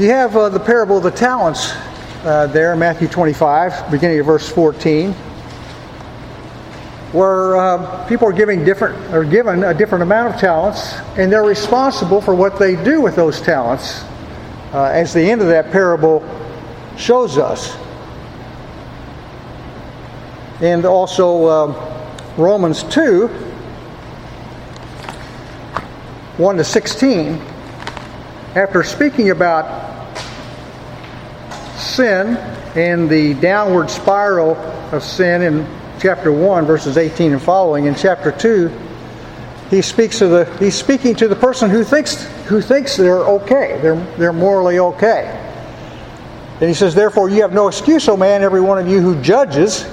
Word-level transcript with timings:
You 0.00 0.08
have 0.08 0.34
uh, 0.34 0.48
the 0.48 0.58
parable 0.58 0.96
of 0.96 1.02
the 1.02 1.10
talents 1.10 1.74
uh, 2.24 2.46
there, 2.46 2.74
Matthew 2.74 3.06
25, 3.06 3.90
beginning 3.90 4.18
of 4.18 4.24
verse 4.24 4.48
14, 4.48 5.12
where 7.12 7.54
uh, 7.58 8.08
people 8.08 8.26
are 8.26 8.32
giving 8.32 8.64
different 8.64 9.12
are 9.12 9.26
given 9.26 9.62
a 9.62 9.74
different 9.74 10.00
amount 10.00 10.34
of 10.34 10.40
talents, 10.40 10.94
and 11.18 11.30
they're 11.30 11.42
responsible 11.42 12.22
for 12.22 12.34
what 12.34 12.58
they 12.58 12.82
do 12.82 13.02
with 13.02 13.14
those 13.14 13.42
talents, 13.42 14.02
uh, 14.72 14.84
as 14.84 15.12
the 15.12 15.20
end 15.20 15.42
of 15.42 15.48
that 15.48 15.70
parable 15.70 16.24
shows 16.96 17.36
us. 17.36 17.76
And 20.62 20.86
also 20.86 21.44
uh, 21.44 22.34
Romans 22.38 22.84
2, 22.84 23.26
1 26.38 26.56
to 26.56 26.64
16, 26.64 27.34
after 28.54 28.82
speaking 28.82 29.28
about 29.28 29.89
sin 31.80 32.36
and 32.76 33.08
the 33.08 33.34
downward 33.34 33.90
spiral 33.90 34.56
of 34.92 35.02
sin 35.02 35.42
in 35.42 35.66
chapter 36.00 36.32
1 36.32 36.66
verses 36.66 36.96
18 36.96 37.32
and 37.32 37.42
following. 37.42 37.86
In 37.86 37.94
chapter 37.94 38.32
2 38.32 38.70
he 39.70 39.82
speaks 39.82 40.18
to 40.18 40.28
the 40.28 40.56
he's 40.58 40.74
speaking 40.74 41.14
to 41.16 41.28
the 41.28 41.36
person 41.36 41.70
who 41.70 41.84
thinks 41.84 42.24
who 42.46 42.60
thinks 42.60 42.96
they're 42.96 43.18
okay. 43.18 43.78
They're 43.80 44.02
they're 44.16 44.32
morally 44.32 44.78
okay. 44.78 45.36
And 46.60 46.68
he 46.68 46.74
says 46.74 46.94
therefore 46.94 47.28
you 47.28 47.42
have 47.42 47.52
no 47.52 47.68
excuse 47.68 48.08
o 48.08 48.16
man 48.16 48.42
every 48.42 48.60
one 48.60 48.78
of 48.78 48.88
you 48.88 49.00
who 49.00 49.20
judges. 49.22 49.84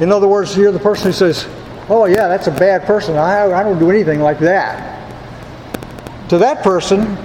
In 0.00 0.12
other 0.12 0.28
words 0.28 0.56
you're 0.56 0.72
the 0.72 0.78
person 0.78 1.06
who 1.06 1.12
says 1.12 1.46
oh 1.88 2.06
yeah 2.06 2.28
that's 2.28 2.46
a 2.46 2.52
bad 2.52 2.84
person. 2.84 3.16
I, 3.16 3.52
I 3.52 3.62
don't 3.62 3.78
do 3.78 3.90
anything 3.90 4.20
like 4.20 4.38
that. 4.40 4.98
To 6.30 6.38
that 6.38 6.62
person 6.62 7.16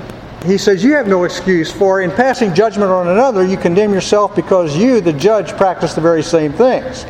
he 0.46 0.58
says, 0.58 0.84
You 0.84 0.94
have 0.94 1.08
no 1.08 1.24
excuse, 1.24 1.72
for 1.72 2.02
in 2.02 2.12
passing 2.12 2.54
judgment 2.54 2.92
on 2.92 3.08
another, 3.08 3.46
you 3.46 3.58
condemn 3.58 3.94
yourself 3.94 4.36
because 4.36 4.78
you, 4.78 5.02
the 5.02 5.14
judge, 5.14 5.50
practice 5.58 5.94
the 5.94 6.02
very 6.02 6.24
same 6.24 6.54
things. 6.54 7.06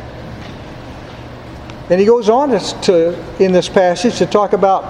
And 1.88 2.00
he 2.00 2.06
goes 2.06 2.28
on 2.28 2.50
to, 2.50 3.42
in 3.42 3.52
this 3.52 3.68
passage 3.68 4.16
to 4.18 4.26
talk 4.26 4.52
about 4.52 4.84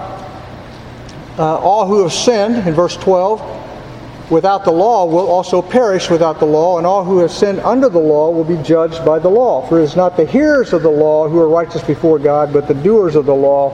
uh, 1.39 1.59
all 1.59 1.87
who 1.87 2.03
have 2.03 2.13
sinned, 2.13 2.67
in 2.67 2.73
verse 2.73 2.97
12, 2.97 4.31
without 4.31 4.65
the 4.65 4.71
law 4.71 5.05
will 5.05 5.29
also 5.29 5.61
perish 5.61 6.09
without 6.09 6.39
the 6.39 6.47
law, 6.47 6.79
and 6.79 6.87
all 6.87 7.05
who 7.05 7.19
have 7.19 7.31
sinned 7.31 7.61
under 7.61 7.89
the 7.89 7.99
law 7.99 8.31
will 8.31 8.45
be 8.45 8.57
judged 8.63 9.05
by 9.05 9.19
the 9.19 9.29
law. 9.29 9.67
For 9.69 9.79
it 9.81 9.83
is 9.83 9.97
not 9.97 10.17
the 10.17 10.25
hearers 10.25 10.73
of 10.73 10.83
the 10.83 10.91
law 10.91 11.29
who 11.29 11.39
are 11.39 11.49
righteous 11.49 11.83
before 11.83 12.19
God, 12.19 12.53
but 12.53 12.67
the 12.67 12.75
doers 12.75 13.15
of 13.15 13.27
the 13.27 13.35
law 13.35 13.71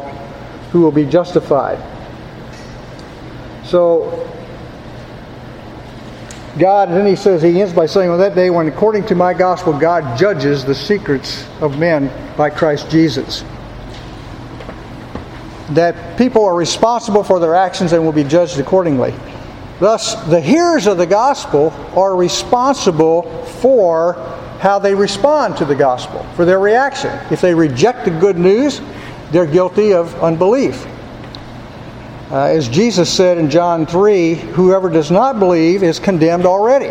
who 0.73 0.81
will 0.81 0.93
be 0.93 1.05
justified. 1.05 1.79
So 3.65 4.29
God, 6.59 6.89
and 6.89 6.97
then 6.97 7.07
he 7.07 7.17
says, 7.17 7.41
he 7.43 7.61
ends 7.61 7.73
by 7.73 7.87
saying, 7.87 8.11
On 8.11 8.19
that 8.19 8.35
day 8.35 8.51
when, 8.51 8.69
according 8.69 9.07
to 9.07 9.15
my 9.15 9.33
gospel, 9.33 9.73
God 9.73 10.19
judges 10.19 10.65
the 10.65 10.75
secrets 10.75 11.47
of 11.61 11.79
men 11.79 12.11
by 12.37 12.51
Christ 12.51 12.91
Jesus. 12.91 13.43
That 15.71 16.19
people 16.19 16.45
are 16.45 16.55
responsible 16.55 17.25
for 17.25 17.41
their 17.41 17.55
actions 17.55 17.93
and 17.93 18.05
will 18.05 18.13
be 18.13 18.25
judged 18.25 18.59
accordingly. 18.59 19.15
Thus, 19.81 20.15
the 20.27 20.41
hearers 20.41 20.87
of 20.87 20.99
the 20.99 21.07
gospel 21.07 21.73
are 21.97 22.15
responsible 22.15 23.23
for 23.61 24.15
how 24.61 24.79
they 24.79 24.95
respond 24.95 25.57
to 25.57 25.65
the 25.65 25.75
gospel, 25.75 26.23
for 26.37 26.45
their 26.45 26.61
reaction. 26.61 27.11
If 27.31 27.41
they 27.41 27.55
reject 27.55 28.05
the 28.05 28.11
good 28.11 28.39
news, 28.39 28.81
they're 29.31 29.47
guilty 29.47 29.95
of 29.95 30.15
unbelief. 30.23 30.87
Uh, 32.33 32.45
as 32.45 32.67
Jesus 32.67 33.13
said 33.15 33.37
in 33.37 33.51
John 33.51 33.85
3, 33.85 34.35
whoever 34.35 34.89
does 34.89 35.11
not 35.11 35.39
believe 35.39 35.83
is 35.83 35.99
condemned 35.99 36.47
already 36.47 36.89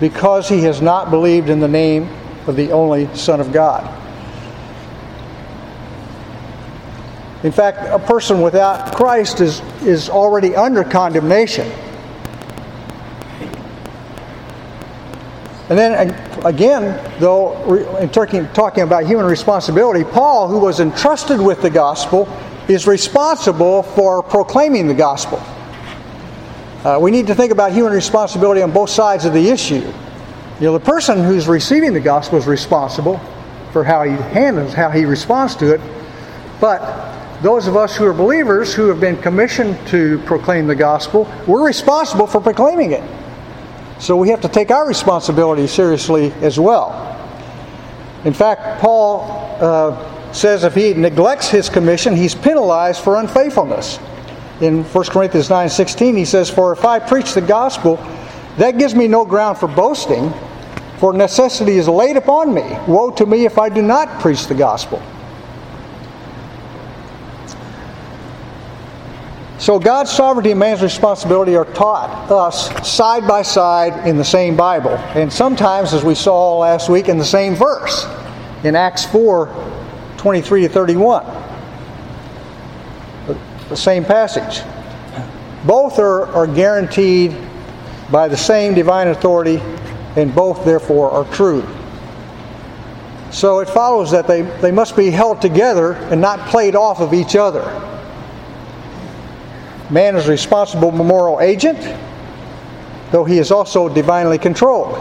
because 0.00 0.50
he 0.50 0.60
has 0.64 0.82
not 0.82 1.08
believed 1.08 1.48
in 1.48 1.60
the 1.60 1.68
name 1.68 2.10
of 2.46 2.56
the 2.56 2.70
only 2.70 3.08
Son 3.16 3.40
of 3.40 3.54
God. 3.54 3.88
In 7.42 7.52
fact, 7.52 7.78
a 7.90 7.98
person 7.98 8.42
without 8.42 8.94
Christ 8.94 9.40
is, 9.40 9.60
is 9.80 10.10
already 10.10 10.54
under 10.54 10.84
condemnation. 10.84 11.66
And 15.70 15.78
then 15.78 16.10
again, 16.44 17.18
though, 17.18 17.96
in 17.96 18.10
talking, 18.10 18.46
talking 18.48 18.82
about 18.82 19.06
human 19.06 19.24
responsibility, 19.24 20.04
Paul, 20.04 20.48
who 20.48 20.58
was 20.58 20.80
entrusted 20.80 21.40
with 21.40 21.62
the 21.62 21.70
gospel, 21.70 22.28
is 22.70 22.86
responsible 22.86 23.82
for 23.82 24.22
proclaiming 24.22 24.86
the 24.86 24.94
gospel. 24.94 25.42
Uh, 26.84 26.98
we 27.00 27.10
need 27.10 27.26
to 27.26 27.34
think 27.34 27.50
about 27.50 27.72
human 27.72 27.92
responsibility 27.92 28.62
on 28.62 28.70
both 28.70 28.90
sides 28.90 29.24
of 29.24 29.32
the 29.32 29.50
issue. 29.50 29.82
You 30.60 30.66
know, 30.66 30.72
the 30.72 30.84
person 30.84 31.24
who's 31.24 31.48
receiving 31.48 31.92
the 31.92 32.00
gospel 32.00 32.38
is 32.38 32.46
responsible 32.46 33.18
for 33.72 33.82
how 33.82 34.04
he 34.04 34.12
handles, 34.12 34.72
how 34.72 34.88
he 34.88 35.04
responds 35.04 35.56
to 35.56 35.74
it. 35.74 35.80
But 36.60 37.40
those 37.42 37.66
of 37.66 37.76
us 37.76 37.96
who 37.96 38.06
are 38.06 38.12
believers 38.12 38.72
who 38.72 38.88
have 38.88 39.00
been 39.00 39.20
commissioned 39.20 39.76
to 39.88 40.18
proclaim 40.20 40.66
the 40.66 40.74
gospel, 40.74 41.30
we're 41.46 41.66
responsible 41.66 42.26
for 42.26 42.40
proclaiming 42.40 42.92
it. 42.92 43.02
So 43.98 44.16
we 44.16 44.28
have 44.28 44.40
to 44.42 44.48
take 44.48 44.70
our 44.70 44.86
responsibility 44.86 45.66
seriously 45.66 46.32
as 46.40 46.58
well. 46.58 47.18
In 48.24 48.32
fact, 48.32 48.80
Paul 48.80 49.56
uh, 49.60 50.09
says 50.32 50.64
if 50.64 50.74
he 50.74 50.94
neglects 50.94 51.48
his 51.48 51.68
commission, 51.68 52.16
he's 52.16 52.34
penalized 52.34 53.02
for 53.02 53.16
unfaithfulness. 53.16 53.98
In 54.60 54.84
1 54.84 55.10
Corinthians 55.10 55.48
9:16 55.48 56.16
he 56.16 56.24
says, 56.24 56.50
"For 56.50 56.72
if 56.72 56.84
I 56.84 56.98
preach 56.98 57.34
the 57.34 57.40
gospel, 57.40 57.98
that 58.58 58.78
gives 58.78 58.94
me 58.94 59.08
no 59.08 59.24
ground 59.24 59.58
for 59.58 59.68
boasting, 59.68 60.32
for 60.98 61.12
necessity 61.12 61.78
is 61.78 61.88
laid 61.88 62.16
upon 62.16 62.52
me. 62.52 62.64
Woe 62.86 63.10
to 63.10 63.24
me 63.24 63.46
if 63.46 63.58
I 63.58 63.70
do 63.70 63.80
not 63.80 64.20
preach 64.20 64.46
the 64.46 64.54
gospel." 64.54 65.00
So 69.58 69.78
God's 69.78 70.10
sovereignty 70.10 70.52
and 70.52 70.60
man's 70.60 70.82
responsibility 70.82 71.54
are 71.54 71.66
taught 71.66 72.30
us 72.30 72.70
side 72.82 73.28
by 73.28 73.42
side 73.42 74.06
in 74.06 74.16
the 74.16 74.24
same 74.24 74.56
Bible, 74.56 74.98
and 75.14 75.30
sometimes, 75.30 75.92
as 75.92 76.02
we 76.02 76.14
saw 76.14 76.56
last 76.56 76.88
week, 76.88 77.10
in 77.10 77.18
the 77.18 77.24
same 77.26 77.54
verse. 77.54 78.06
In 78.64 78.74
Acts 78.74 79.04
4, 79.04 79.48
23 80.20 80.60
to 80.60 80.68
31. 80.68 81.24
The 83.70 83.76
same 83.76 84.04
passage. 84.04 84.62
Both 85.64 85.98
are, 85.98 86.26
are 86.26 86.46
guaranteed 86.46 87.34
by 88.12 88.28
the 88.28 88.36
same 88.36 88.74
divine 88.74 89.08
authority, 89.08 89.62
and 90.16 90.34
both, 90.34 90.62
therefore, 90.66 91.10
are 91.10 91.24
true. 91.32 91.66
So 93.30 93.60
it 93.60 93.70
follows 93.70 94.10
that 94.10 94.26
they, 94.26 94.42
they 94.60 94.70
must 94.70 94.94
be 94.94 95.08
held 95.08 95.40
together 95.40 95.94
and 95.94 96.20
not 96.20 96.50
played 96.50 96.76
off 96.76 97.00
of 97.00 97.14
each 97.14 97.34
other. 97.34 97.62
Man 99.88 100.16
is 100.16 100.28
a 100.28 100.30
responsible 100.32 100.92
moral 100.92 101.40
agent, 101.40 101.78
though 103.10 103.24
he 103.24 103.38
is 103.38 103.50
also 103.50 103.88
divinely 103.88 104.36
controlled. 104.36 104.96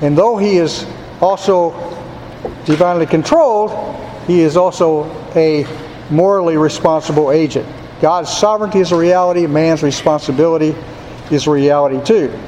And 0.00 0.18
though 0.18 0.38
he 0.38 0.56
is 0.56 0.86
also 1.20 1.97
divinely 2.64 3.06
controlled, 3.06 3.70
he 4.26 4.40
is 4.40 4.56
also 4.56 5.04
a 5.34 5.66
morally 6.10 6.56
responsible 6.56 7.32
agent. 7.32 7.66
God's 8.00 8.30
sovereignty 8.30 8.80
is 8.80 8.92
a 8.92 8.96
reality, 8.96 9.46
man's 9.46 9.82
responsibility 9.82 10.74
is 11.30 11.46
a 11.46 11.50
reality 11.50 12.04
too. 12.04 12.38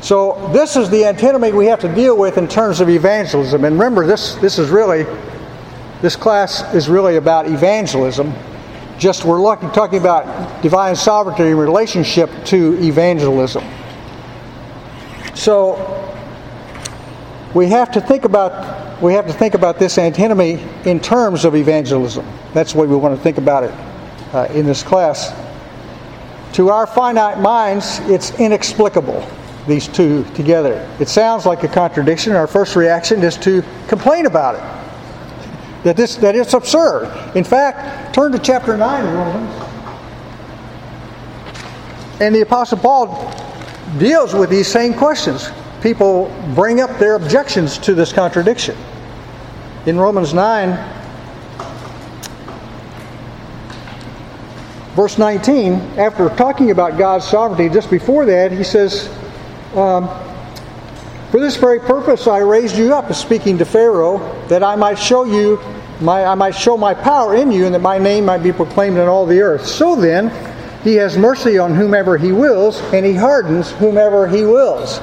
So 0.00 0.50
this 0.52 0.76
is 0.76 0.90
the 0.90 1.04
antinomy 1.04 1.52
we 1.52 1.66
have 1.66 1.80
to 1.80 1.92
deal 1.92 2.16
with 2.16 2.38
in 2.38 2.46
terms 2.46 2.80
of 2.80 2.88
evangelism. 2.88 3.64
And 3.64 3.74
remember, 3.74 4.06
this 4.06 4.36
this 4.36 4.58
is 4.58 4.70
really 4.70 5.04
this 6.00 6.14
class 6.14 6.62
is 6.74 6.88
really 6.88 7.16
about 7.16 7.48
evangelism. 7.48 8.32
Just 8.98 9.24
we're 9.24 9.42
looking, 9.42 9.70
talking 9.70 9.98
about 9.98 10.62
divine 10.62 10.94
sovereignty 10.94 11.48
in 11.48 11.56
relationship 11.56 12.30
to 12.46 12.80
evangelism. 12.80 13.64
So 15.34 16.14
we 17.54 17.68
have 17.68 17.90
to 17.92 18.00
think 18.00 18.24
about 18.24 18.77
we 19.00 19.12
have 19.12 19.26
to 19.26 19.32
think 19.32 19.54
about 19.54 19.78
this 19.78 19.96
antinomy 19.96 20.64
in 20.84 21.00
terms 21.00 21.44
of 21.44 21.54
evangelism. 21.54 22.26
That's 22.52 22.72
the 22.72 22.80
way 22.80 22.86
we 22.86 22.96
want 22.96 23.16
to 23.16 23.22
think 23.22 23.38
about 23.38 23.64
it 23.64 23.74
uh, 24.34 24.48
in 24.52 24.66
this 24.66 24.82
class. 24.82 25.32
To 26.54 26.70
our 26.70 26.86
finite 26.86 27.38
minds, 27.38 28.00
it's 28.04 28.38
inexplicable, 28.40 29.24
these 29.68 29.86
two 29.86 30.24
together. 30.34 30.88
It 30.98 31.08
sounds 31.08 31.46
like 31.46 31.62
a 31.62 31.68
contradiction. 31.68 32.32
Our 32.32 32.48
first 32.48 32.74
reaction 32.74 33.22
is 33.22 33.36
to 33.38 33.62
complain 33.86 34.26
about 34.26 34.56
it. 34.56 35.84
That, 35.84 35.96
this, 35.96 36.16
that 36.16 36.34
it's 36.34 36.54
absurd. 36.54 37.36
In 37.36 37.44
fact, 37.44 38.12
turn 38.14 38.32
to 38.32 38.38
chapter 38.38 38.76
9 38.76 39.06
of 39.06 39.14
Romans. 39.14 39.64
And 42.20 42.34
the 42.34 42.40
Apostle 42.40 42.78
Paul 42.78 43.32
deals 43.98 44.34
with 44.34 44.50
these 44.50 44.66
same 44.66 44.92
questions 44.92 45.50
people 45.82 46.26
bring 46.54 46.80
up 46.80 46.98
their 46.98 47.14
objections 47.14 47.78
to 47.78 47.94
this 47.94 48.12
contradiction. 48.12 48.76
In 49.86 49.98
Romans 49.98 50.34
9, 50.34 50.70
verse 54.94 55.18
19, 55.18 55.74
after 55.98 56.28
talking 56.30 56.70
about 56.70 56.98
God's 56.98 57.26
sovereignty, 57.26 57.72
just 57.72 57.90
before 57.90 58.26
that, 58.26 58.50
he 58.50 58.64
says, 58.64 59.08
um, 59.74 60.08
For 61.30 61.40
this 61.40 61.56
very 61.56 61.78
purpose 61.78 62.26
I 62.26 62.38
raised 62.38 62.76
you 62.76 62.94
up, 62.94 63.12
speaking 63.14 63.58
to 63.58 63.64
Pharaoh, 63.64 64.18
that 64.48 64.62
I 64.62 64.74
might 64.76 64.98
show 64.98 65.24
you, 65.24 65.60
my, 66.00 66.24
I 66.24 66.34
might 66.34 66.54
show 66.54 66.76
my 66.76 66.94
power 66.94 67.36
in 67.36 67.52
you, 67.52 67.66
and 67.66 67.74
that 67.74 67.80
my 67.80 67.98
name 67.98 68.24
might 68.24 68.42
be 68.42 68.52
proclaimed 68.52 68.98
in 68.98 69.06
all 69.08 69.26
the 69.26 69.40
earth. 69.40 69.66
So 69.66 69.94
then, 69.94 70.30
he 70.82 70.94
has 70.96 71.16
mercy 71.16 71.58
on 71.58 71.74
whomever 71.74 72.18
he 72.18 72.32
wills, 72.32 72.80
and 72.92 73.06
he 73.06 73.14
hardens 73.14 73.70
whomever 73.72 74.26
he 74.26 74.44
wills. 74.44 75.00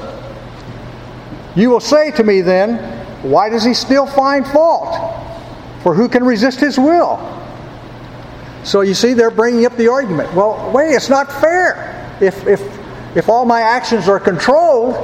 You 1.56 1.70
will 1.70 1.80
say 1.80 2.10
to 2.12 2.22
me 2.22 2.42
then, 2.42 2.76
Why 3.28 3.48
does 3.48 3.64
he 3.64 3.74
still 3.74 4.06
find 4.06 4.46
fault? 4.46 4.94
For 5.82 5.94
who 5.94 6.08
can 6.08 6.24
resist 6.24 6.60
his 6.60 6.78
will? 6.78 7.32
So 8.62 8.82
you 8.82 8.94
see, 8.94 9.14
they're 9.14 9.30
bringing 9.30 9.64
up 9.64 9.76
the 9.76 9.88
argument. 9.88 10.34
Well, 10.34 10.70
wait, 10.72 10.92
it's 10.92 11.08
not 11.08 11.32
fair. 11.32 12.16
If, 12.20 12.46
if, 12.46 12.60
if 13.16 13.28
all 13.28 13.44
my 13.44 13.60
actions 13.60 14.08
are 14.08 14.18
controlled 14.18 14.94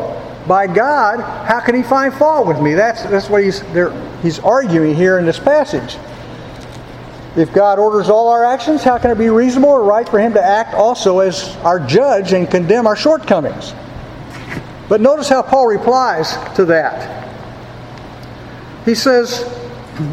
by 0.46 0.66
God, 0.66 1.20
how 1.20 1.60
can 1.60 1.74
he 1.74 1.82
find 1.82 2.12
fault 2.12 2.46
with 2.46 2.60
me? 2.60 2.74
That's, 2.74 3.04
that's 3.04 3.30
what 3.30 3.44
he's, 3.44 3.62
he's 4.22 4.40
arguing 4.40 4.94
here 4.94 5.18
in 5.18 5.24
this 5.24 5.38
passage. 5.38 5.96
If 7.36 7.52
God 7.52 7.78
orders 7.78 8.10
all 8.10 8.28
our 8.28 8.44
actions, 8.44 8.82
how 8.82 8.98
can 8.98 9.10
it 9.10 9.18
be 9.18 9.30
reasonable 9.30 9.70
or 9.70 9.84
right 9.84 10.06
for 10.06 10.18
him 10.18 10.34
to 10.34 10.44
act 10.44 10.74
also 10.74 11.20
as 11.20 11.56
our 11.58 11.78
judge 11.78 12.32
and 12.32 12.50
condemn 12.50 12.86
our 12.86 12.96
shortcomings? 12.96 13.72
But 14.88 15.00
notice 15.00 15.28
how 15.28 15.42
Paul 15.42 15.66
replies 15.66 16.36
to 16.56 16.64
that. 16.66 17.22
He 18.84 18.94
says 18.94 19.48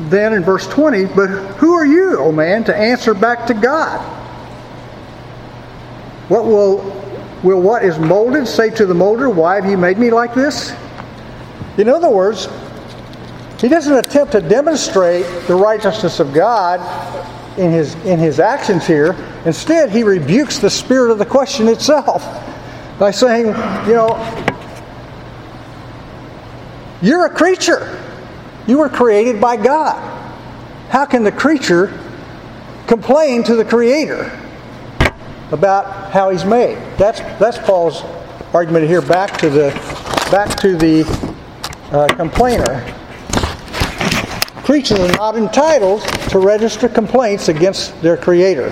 then 0.09 0.33
in 0.33 0.43
verse 0.43 0.67
20, 0.67 1.05
But 1.05 1.27
who 1.57 1.73
are 1.73 1.85
you, 1.85 2.19
O 2.19 2.31
man, 2.31 2.63
to 2.65 2.75
answer 2.75 3.13
back 3.13 3.47
to 3.47 3.53
God? 3.53 3.99
What 6.27 6.45
will, 6.45 6.77
will 7.43 7.61
what 7.61 7.83
is 7.83 7.97
molded 7.97 8.47
say 8.47 8.69
to 8.71 8.85
the 8.85 8.93
molder, 8.93 9.29
Why 9.29 9.55
have 9.55 9.65
you 9.65 9.77
made 9.77 9.97
me 9.97 10.11
like 10.11 10.35
this? 10.35 10.73
In 11.77 11.89
other 11.89 12.09
words, 12.09 12.47
he 13.59 13.67
doesn't 13.67 13.93
attempt 13.93 14.33
to 14.33 14.41
demonstrate 14.41 15.25
the 15.47 15.55
righteousness 15.55 16.19
of 16.19 16.33
God 16.33 16.79
in 17.57 17.71
his, 17.71 17.95
in 18.05 18.19
his 18.19 18.39
actions 18.39 18.85
here. 18.85 19.15
Instead, 19.45 19.89
he 19.89 20.03
rebukes 20.03 20.59
the 20.59 20.69
spirit 20.69 21.11
of 21.11 21.17
the 21.17 21.25
question 21.25 21.67
itself 21.67 22.23
by 22.99 23.11
saying, 23.11 23.47
You 23.87 23.95
know, 23.95 24.45
you're 27.01 27.25
a 27.25 27.29
creature. 27.29 27.97
You 28.67 28.77
were 28.79 28.89
created 28.89 29.39
by 29.39 29.57
God. 29.57 30.19
How 30.89 31.05
can 31.05 31.23
the 31.23 31.31
creature 31.31 31.97
complain 32.87 33.43
to 33.43 33.55
the 33.55 33.63
Creator 33.63 34.31
about 35.51 36.11
how 36.11 36.29
He's 36.29 36.45
made? 36.45 36.77
That's 36.97 37.19
that's 37.39 37.57
Paul's 37.59 38.01
argument 38.53 38.87
here. 38.87 39.01
Back 39.01 39.37
to 39.37 39.49
the 39.49 39.69
back 40.31 40.59
to 40.61 40.75
the 40.75 41.03
uh, 41.91 42.13
complainer. 42.15 42.83
Creatures 44.63 44.99
are 44.99 45.11
not 45.13 45.35
entitled 45.35 46.01
to 46.29 46.39
register 46.39 46.89
complaints 46.89 47.49
against 47.49 47.99
their 48.01 48.17
Creator. 48.17 48.69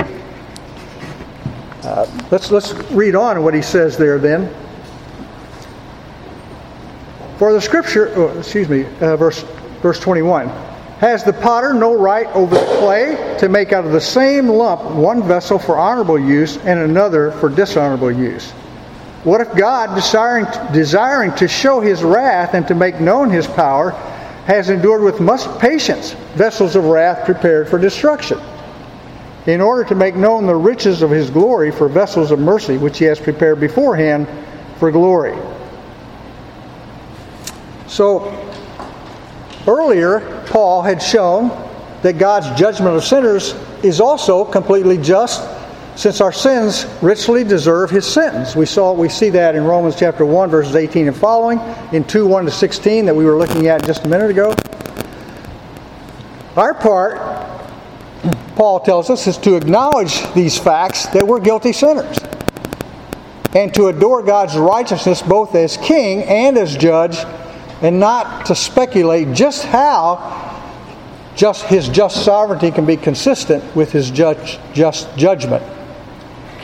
Uh, 1.84 2.28
let's 2.32 2.52
let's 2.52 2.74
read 2.92 3.16
on 3.16 3.44
what 3.44 3.54
he 3.54 3.62
says 3.62 3.98
there 3.98 4.20
then. 4.20 4.54
For 7.38 7.54
the 7.54 7.62
scripture, 7.62 8.12
oh, 8.16 8.40
excuse 8.40 8.68
me, 8.68 8.86
uh, 9.00 9.16
verse, 9.16 9.44
verse 9.84 10.00
21. 10.00 10.48
Has 11.00 11.24
the 11.24 11.34
potter 11.34 11.72
no 11.72 11.96
right 11.96 12.26
over 12.34 12.56
the 12.56 12.66
clay 12.80 13.38
to 13.40 13.48
make 13.48 13.72
out 13.72 13.86
of 13.86 13.92
the 13.92 14.02
same 14.02 14.48
lump 14.48 14.82
one 14.96 15.22
vessel 15.22 15.60
for 15.60 15.78
honorable 15.78 16.18
use 16.18 16.58
and 16.58 16.80
another 16.80 17.30
for 17.34 17.50
dishonorable 17.50 18.12
use? 18.12 18.50
What 19.24 19.42
if 19.42 19.56
God, 19.56 19.94
desiring, 19.94 20.48
desiring 20.74 21.32
to 21.36 21.48
show 21.48 21.80
his 21.80 22.02
wrath 22.02 22.56
and 22.56 22.68
to 22.68 22.74
make 22.74 23.00
known 23.00 23.30
his 23.30 23.46
power, 23.46 23.92
has 24.48 24.72
endured 24.72 25.04
with 25.04 25.20
much 25.20 25.46
patience 25.60 26.14
vessels 26.34 26.76
of 26.76 26.86
wrath 26.86 27.24
prepared 27.24 27.70
for 27.70 27.78
destruction, 27.78 28.40
in 29.46 29.62
order 29.62 29.84
to 29.84 29.94
make 29.94 30.16
known 30.16 30.48
the 30.48 30.56
riches 30.56 31.04
of 31.04 31.12
his 31.12 31.30
glory 31.30 31.70
for 31.70 31.88
vessels 31.88 32.32
of 32.32 32.40
mercy, 32.40 32.78
which 32.80 32.98
he 32.98 33.06
has 33.06 33.20
prepared 33.20 33.60
beforehand 33.60 34.28
for 34.80 34.90
glory? 34.92 35.38
So, 37.88 38.34
earlier, 39.66 40.44
Paul 40.48 40.82
had 40.82 41.02
shown 41.02 41.50
that 42.02 42.18
God's 42.18 42.58
judgment 42.60 42.96
of 42.96 43.04
sinners 43.04 43.54
is 43.84 44.02
also 44.02 44.44
completely 44.44 44.98
just 44.98 45.48
since 45.98 46.22
our 46.22 46.32
sins 46.32 46.86
richly 47.02 47.44
deserve 47.44 47.90
his 47.90 48.06
sentence. 48.06 48.56
We 48.56 48.66
saw 48.68 48.94
we 48.94 49.10
see 49.10 49.30
that 49.32 49.56
in 49.56 49.64
Romans 49.64 49.96
chapter 49.96 50.26
1 50.26 50.50
verses 50.50 50.76
18 50.76 51.08
and 51.08 51.18
following, 51.18 51.60
in 51.92 52.04
2 52.04 52.28
1 52.28 52.46
to 52.46 52.52
16 52.52 53.06
that 53.06 53.16
we 53.16 53.26
were 53.26 53.38
looking 53.38 53.68
at 53.68 53.84
just 53.84 54.06
a 54.06 54.08
minute 54.08 54.30
ago. 54.30 54.54
Our 56.56 56.74
part, 56.74 57.18
Paul 58.56 58.80
tells 58.82 59.10
us, 59.10 59.26
is 59.28 59.38
to 59.40 59.56
acknowledge 59.56 60.22
these 60.34 60.58
facts 60.58 61.08
that 61.08 61.26
we're 61.26 61.40
guilty 61.40 61.74
sinners 61.74 62.18
and 63.56 63.74
to 63.74 63.88
adore 63.88 64.22
God's 64.22 64.56
righteousness 64.56 65.22
both 65.22 65.56
as 65.56 65.78
king 65.78 66.24
and 66.24 66.58
as 66.58 66.78
judge 66.78 67.18
and 67.82 68.00
not 68.00 68.46
to 68.48 68.56
speculate 68.56 69.34
just 69.34 69.66
how 69.66 70.46
just 71.36 71.66
his 71.66 71.88
just 71.88 72.26
sovereignty 72.26 72.72
can 72.72 72.86
be 72.86 72.98
consistent 72.98 73.64
with 73.76 73.92
his 73.92 74.10
judge, 74.10 74.60
just 74.74 75.16
judgment. 75.16 75.64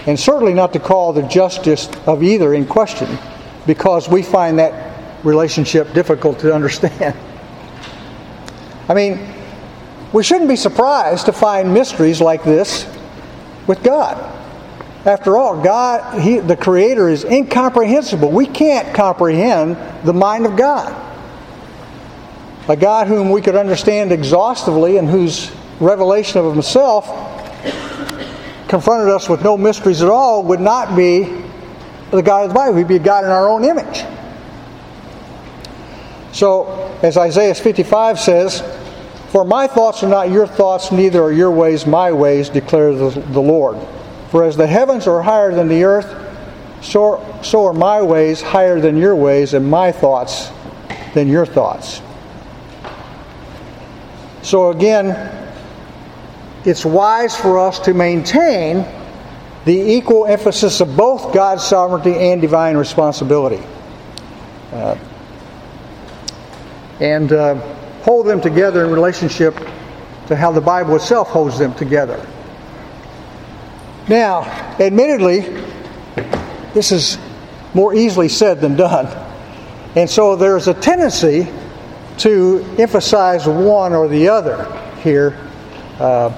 And 0.08 0.20
certainly 0.20 0.54
not 0.54 0.74
to 0.74 0.80
call 0.80 1.14
the 1.14 1.22
justice 1.24 1.90
of 2.08 2.24
either 2.24 2.56
in 2.56 2.66
question, 2.66 3.20
because 3.68 4.10
we 4.10 4.24
find 4.24 4.58
that 4.58 5.24
relationship 5.24 5.94
difficult 5.94 6.40
to 6.40 6.54
understand. 6.54 7.16
I 8.90 8.94
mean, 8.96 9.34
we 10.12 10.24
shouldn't 10.24 10.50
be 10.50 10.56
surprised 10.56 11.28
to 11.28 11.34
find 11.34 11.74
mysteries 11.74 12.20
like 12.20 12.44
this 12.44 12.86
with 13.68 13.82
God. 13.84 14.33
After 15.06 15.36
all, 15.36 15.62
God, 15.62 16.22
he, 16.22 16.40
the 16.40 16.56
Creator, 16.56 17.10
is 17.10 17.26
incomprehensible. 17.26 18.32
We 18.32 18.46
can't 18.46 18.96
comprehend 18.96 19.78
the 20.06 20.14
mind 20.14 20.46
of 20.46 20.56
God. 20.56 21.00
A 22.70 22.78
God 22.78 23.08
whom 23.08 23.30
we 23.30 23.42
could 23.42 23.58
understand 23.58 24.14
exhaustively 24.14 24.98
and 24.98 25.10
whose 25.10 25.52
revelation 25.82 26.40
of 26.40 26.54
Himself 26.54 27.06
confronted 28.70 29.10
us 29.10 29.28
with 29.28 29.44
no 29.44 29.58
mysteries 29.58 30.02
at 30.02 30.10
all 30.10 30.44
would 30.44 30.62
not 30.62 30.96
be 30.96 31.24
the 32.12 32.22
God 32.22 32.44
of 32.44 32.50
the 32.50 32.56
Bible. 32.56 32.78
He'd 32.78 32.88
be 32.88 32.96
a 32.96 33.00
God 33.00 33.26
in 33.26 33.30
our 33.30 33.50
own 33.50 33.66
image. 33.66 34.06
So, 36.32 36.98
as 37.04 37.18
Isaiah 37.18 37.54
55 37.54 38.20
says, 38.20 38.62
For 39.30 39.44
my 39.44 39.68
thoughts 39.68 40.02
are 40.02 40.10
not 40.10 40.32
your 40.32 40.48
thoughts, 40.48 40.92
neither 40.92 41.22
are 41.22 41.32
your 41.34 41.52
ways 41.52 41.86
my 41.86 42.12
ways, 42.14 42.50
declares 42.50 43.14
the, 43.14 43.20
the 43.20 43.42
Lord. 43.42 43.78
For 44.34 44.44
as 44.44 44.58
the 44.58 44.66
heavens 44.66 45.06
are 45.06 45.22
higher 45.22 45.54
than 45.54 45.68
the 45.68 45.84
earth, 45.84 46.10
so, 46.82 47.24
so 47.44 47.68
are 47.68 47.74
my 47.74 48.02
ways 48.02 48.42
higher 48.42 48.80
than 48.82 48.98
your 48.98 49.16
ways, 49.16 49.54
and 49.54 49.70
my 49.70 49.92
thoughts 49.92 50.50
than 51.14 51.28
your 51.28 51.46
thoughts. 51.46 52.02
So 54.42 54.72
again, 54.72 55.12
it's 56.66 56.84
wise 56.84 57.36
for 57.36 57.60
us 57.60 57.78
to 57.82 57.94
maintain 57.94 58.88
the 59.66 59.80
equal 59.80 60.26
emphasis 60.26 60.82
of 60.82 60.98
both 60.98 61.32
God's 61.32 61.64
sovereignty 61.64 62.16
and 62.16 62.42
divine 62.42 62.76
responsibility. 62.76 63.64
Uh, 64.72 64.98
and 67.00 67.32
uh, 67.32 67.54
hold 68.02 68.26
them 68.26 68.42
together 68.42 68.84
in 68.84 68.92
relationship 68.92 69.56
to 70.26 70.36
how 70.36 70.52
the 70.52 70.60
Bible 70.60 70.96
itself 70.96 71.28
holds 71.28 71.60
them 71.60 71.76
together. 71.76 72.28
Now, 74.10 74.44
admittedly, 74.80 75.42
this 76.74 76.92
is 76.92 77.18
more 77.74 77.94
easily 77.94 78.28
said 78.28 78.60
than 78.60 78.76
done. 78.76 79.08
And 79.96 80.10
so 80.10 80.36
there's 80.36 80.68
a 80.68 80.74
tendency 80.74 81.48
to 82.18 82.66
emphasize 82.78 83.48
one 83.48 83.94
or 83.94 84.08
the 84.08 84.28
other 84.28 84.66
here. 85.02 85.40
Uh, 86.00 86.32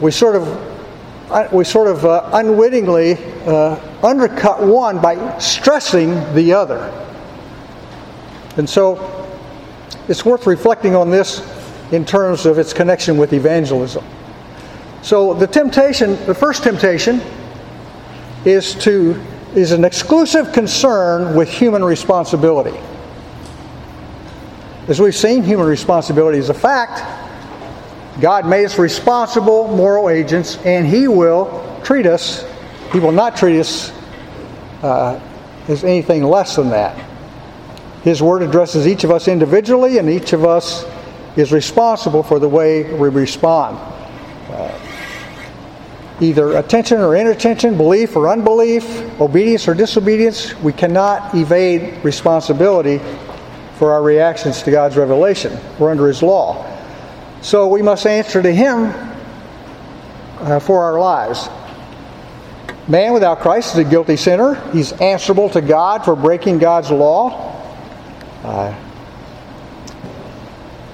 we 0.00 0.10
sort 0.10 0.36
of 0.36 1.52
we 1.52 1.64
sort 1.64 1.88
of 1.88 2.04
uh, 2.04 2.30
unwittingly 2.32 3.16
uh, 3.46 3.80
undercut 4.02 4.62
one 4.62 5.00
by 5.00 5.38
stressing 5.38 6.10
the 6.34 6.52
other. 6.52 6.78
And 8.56 8.68
so 8.68 9.28
it's 10.08 10.24
worth 10.24 10.46
reflecting 10.46 10.94
on 10.94 11.10
this 11.10 11.42
in 11.92 12.04
terms 12.04 12.46
of 12.46 12.58
its 12.58 12.72
connection 12.72 13.16
with 13.16 13.32
evangelism. 13.32 14.04
So 15.06 15.34
the 15.34 15.46
temptation, 15.46 16.16
the 16.26 16.34
first 16.34 16.64
temptation, 16.64 17.22
is 18.44 18.74
to 18.82 19.14
is 19.54 19.70
an 19.70 19.84
exclusive 19.84 20.52
concern 20.52 21.36
with 21.36 21.48
human 21.48 21.84
responsibility. 21.84 22.76
As 24.88 25.00
we've 25.00 25.14
seen, 25.14 25.44
human 25.44 25.68
responsibility 25.68 26.38
is 26.38 26.48
a 26.48 26.54
fact, 26.54 27.04
God 28.20 28.48
made 28.48 28.64
us 28.64 28.80
responsible 28.80 29.68
moral 29.68 30.10
agents, 30.10 30.56
and 30.64 30.84
He 30.84 31.06
will 31.06 31.80
treat 31.84 32.06
us, 32.06 32.44
He 32.90 32.98
will 32.98 33.12
not 33.12 33.36
treat 33.36 33.60
us 33.60 33.92
uh, 34.82 35.20
as 35.68 35.84
anything 35.84 36.24
less 36.24 36.56
than 36.56 36.70
that. 36.70 36.98
His 38.02 38.20
Word 38.20 38.42
addresses 38.42 38.88
each 38.88 39.04
of 39.04 39.12
us 39.12 39.28
individually, 39.28 39.98
and 39.98 40.10
each 40.10 40.32
of 40.32 40.44
us 40.44 40.84
is 41.36 41.52
responsible 41.52 42.24
for 42.24 42.40
the 42.40 42.48
way 42.48 42.92
we 42.92 43.08
respond. 43.08 43.78
Uh, 44.50 44.85
either 46.20 46.56
attention 46.56 47.00
or 47.00 47.16
inattention, 47.16 47.76
belief 47.76 48.16
or 48.16 48.28
unbelief, 48.28 48.84
obedience 49.20 49.68
or 49.68 49.74
disobedience, 49.74 50.54
we 50.60 50.72
cannot 50.72 51.34
evade 51.34 52.02
responsibility 52.04 53.00
for 53.76 53.92
our 53.92 54.02
reactions 54.02 54.62
to 54.62 54.70
God's 54.70 54.96
revelation. 54.96 55.58
We're 55.78 55.90
under 55.90 56.08
His 56.08 56.22
law. 56.22 56.64
So 57.42 57.68
we 57.68 57.82
must 57.82 58.06
answer 58.06 58.42
to 58.42 58.50
Him 58.50 58.92
uh, 60.40 60.60
for 60.60 60.82
our 60.84 60.98
lives. 60.98 61.48
Man 62.88 63.12
without 63.12 63.40
Christ 63.40 63.74
is 63.74 63.78
a 63.78 63.84
guilty 63.84 64.16
sinner. 64.16 64.54
He's 64.70 64.92
answerable 64.92 65.50
to 65.50 65.60
God 65.60 66.04
for 66.04 66.14
breaking 66.14 66.58
God's 66.58 66.90
law. 66.90 67.52
Uh, 68.44 68.74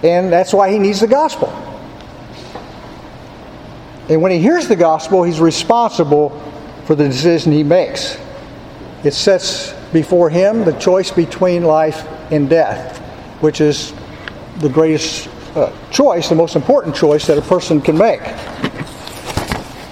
and 0.03 0.33
that's 0.33 0.53
why 0.53 0.71
he 0.71 0.79
needs 0.79 1.01
the 1.01 1.07
gospel. 1.07 1.72
And 4.09 4.21
when 4.21 4.33
he 4.33 4.39
hears 4.39 4.69
the 4.69 4.77
gospel, 4.77 5.23
he's 5.23 5.41
responsible 5.41 6.31
for 6.85 6.95
the 6.95 7.09
decision 7.09 7.53
he 7.53 7.63
makes. 7.63 8.19
It 9.05 9.15
sets 9.15 9.73
before 9.93 10.31
him 10.31 10.65
the 10.65 10.73
choice 10.73 11.11
between 11.11 11.65
life 11.65 12.07
and 12.31 12.49
death, 12.49 12.99
which 13.41 13.61
is 13.61 13.93
the 14.59 14.69
greatest 14.69 15.29
uh, 15.55 15.73
choice, 15.91 16.29
the 16.29 16.35
most 16.35 16.57
important 16.57 16.95
choice 16.95 17.27
that 17.27 17.39
a 17.39 17.43
person 17.43 17.81
can 17.81 17.97
make. 17.97 18.23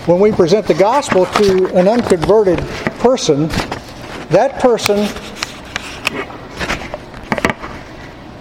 When 0.06 0.18
we 0.18 0.32
present 0.32 0.66
the 0.66 0.74
gospel 0.74 1.26
to 1.26 1.66
an 1.76 1.86
unconverted 1.86 2.58
person, 2.98 3.48
that 4.30 4.58
person 4.60 5.06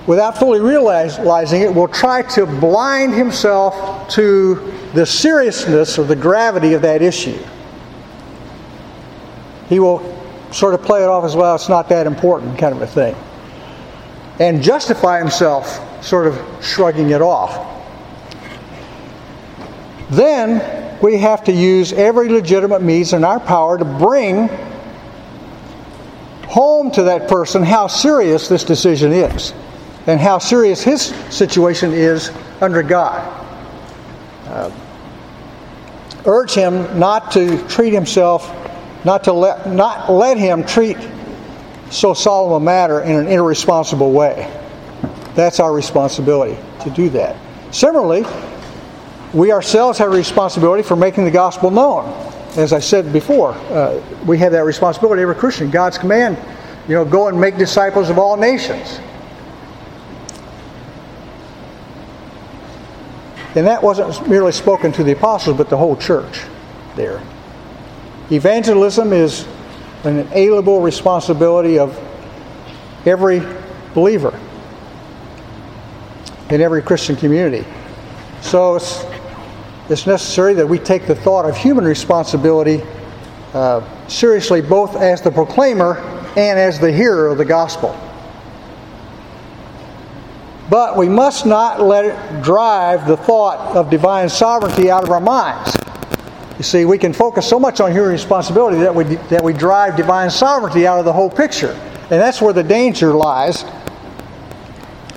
without 0.09 0.39
fully 0.39 0.59
realizing 0.59 1.61
it, 1.61 1.71
will 1.71 1.87
try 1.87 2.23
to 2.23 2.47
blind 2.47 3.13
himself 3.13 4.09
to 4.09 4.55
the 4.95 5.05
seriousness 5.05 5.99
or 5.99 6.03
the 6.03 6.15
gravity 6.15 6.73
of 6.73 6.81
that 6.81 7.03
issue. 7.03 7.37
He 9.67 9.79
will 9.79 10.01
sort 10.51 10.73
of 10.73 10.81
play 10.81 11.03
it 11.03 11.07
off 11.07 11.25
as 11.25 11.35
well, 11.35 11.53
it's 11.53 11.69
not 11.69 11.89
that 11.89 12.07
important, 12.07 12.57
kind 12.57 12.75
of 12.75 12.81
a 12.81 12.87
thing. 12.87 13.15
And 14.39 14.63
justify 14.63 15.19
himself 15.19 16.03
sort 16.03 16.25
of 16.25 16.43
shrugging 16.59 17.11
it 17.11 17.21
off. 17.21 17.67
Then 20.09 20.99
we 21.03 21.17
have 21.17 21.43
to 21.43 21.51
use 21.51 21.93
every 21.93 22.29
legitimate 22.29 22.81
means 22.81 23.13
in 23.13 23.23
our 23.23 23.39
power 23.39 23.77
to 23.77 23.85
bring 23.85 24.47
home 26.47 26.89
to 26.93 27.03
that 27.03 27.27
person 27.27 27.61
how 27.61 27.85
serious 27.85 28.47
this 28.47 28.63
decision 28.63 29.11
is 29.11 29.53
and 30.07 30.19
how 30.19 30.37
serious 30.37 30.81
his 30.81 31.13
situation 31.29 31.91
is 31.93 32.31
under 32.61 32.81
God. 32.83 33.19
Uh, 34.47 34.71
urge 36.25 36.53
him 36.53 36.99
not 36.99 37.31
to 37.31 37.65
treat 37.67 37.93
himself, 37.93 38.53
not 39.05 39.23
to 39.25 39.33
let, 39.33 39.69
not 39.69 40.11
let 40.11 40.37
him 40.37 40.63
treat 40.63 40.97
so 41.91 42.13
solemn 42.13 42.61
a 42.61 42.65
matter 42.65 43.01
in 43.01 43.15
an 43.15 43.27
irresponsible 43.27 44.11
way. 44.11 44.51
That's 45.35 45.59
our 45.59 45.73
responsibility 45.73 46.57
to 46.81 46.89
do 46.89 47.09
that. 47.09 47.35
Similarly, 47.71 48.25
we 49.33 49.51
ourselves 49.51 49.99
have 49.99 50.11
a 50.11 50.15
responsibility 50.15 50.83
for 50.83 50.95
making 50.95 51.25
the 51.25 51.31
gospel 51.31 51.71
known. 51.71 52.05
As 52.57 52.73
I 52.73 52.79
said 52.79 53.13
before, 53.13 53.51
uh, 53.51 54.01
we 54.25 54.39
have 54.39 54.51
that 54.53 54.65
responsibility. 54.65 55.21
Every 55.21 55.35
Christian, 55.35 55.69
God's 55.69 55.97
command, 55.97 56.37
you 56.87 56.95
know, 56.95 57.05
go 57.05 57.27
and 57.27 57.39
make 57.39 57.57
disciples 57.57 58.09
of 58.09 58.17
all 58.17 58.35
nations. 58.35 58.99
And 63.55 63.65
that 63.65 63.81
wasn't 63.81 64.29
merely 64.29 64.51
spoken 64.51 64.91
to 64.93 65.03
the 65.03 65.13
apostles, 65.13 65.57
but 65.57 65.69
the 65.69 65.77
whole 65.77 65.95
church 65.95 66.43
there. 66.95 67.21
Evangelism 68.31 69.11
is 69.11 69.47
an 70.03 70.19
inalienable 70.19 70.81
responsibility 70.81 71.79
of 71.79 71.97
every 73.05 73.41
believer 73.93 74.39
in 76.51 76.61
every 76.61 76.81
Christian 76.81 77.15
community. 77.15 77.65
So 78.41 78.75
it's, 78.75 79.03
it's 79.89 80.05
necessary 80.05 80.53
that 80.55 80.67
we 80.67 80.79
take 80.79 81.07
the 81.07 81.15
thought 81.15 81.45
of 81.45 81.57
human 81.57 81.85
responsibility 81.85 82.83
uh, 83.53 83.81
seriously, 84.07 84.61
both 84.61 84.95
as 84.95 85.21
the 85.21 85.31
proclaimer 85.31 85.97
and 86.37 86.59
as 86.59 86.79
the 86.79 86.91
hearer 86.91 87.27
of 87.27 87.37
the 87.39 87.45
gospel. 87.45 87.95
But 90.69 90.97
we 90.97 91.09
must 91.09 91.45
not 91.45 91.81
let 91.81 92.05
it 92.05 92.43
drive 92.43 93.07
the 93.07 93.17
thought 93.17 93.75
of 93.75 93.89
divine 93.89 94.29
sovereignty 94.29 94.91
out 94.91 95.03
of 95.03 95.09
our 95.09 95.19
minds. 95.19 95.75
You 96.57 96.63
see, 96.63 96.85
we 96.85 96.97
can 96.97 97.13
focus 97.13 97.47
so 97.47 97.59
much 97.59 97.79
on 97.79 97.91
human 97.91 98.11
responsibility 98.11 98.77
that 98.79 98.93
we, 98.93 99.03
that 99.03 99.43
we 99.43 99.53
drive 99.53 99.95
divine 99.95 100.29
sovereignty 100.29 100.85
out 100.85 100.99
of 100.99 101.05
the 101.05 101.13
whole 101.13 101.29
picture. 101.29 101.71
And 102.11 102.19
that's 102.21 102.41
where 102.41 102.53
the 102.53 102.63
danger 102.63 103.13
lies. 103.13 103.63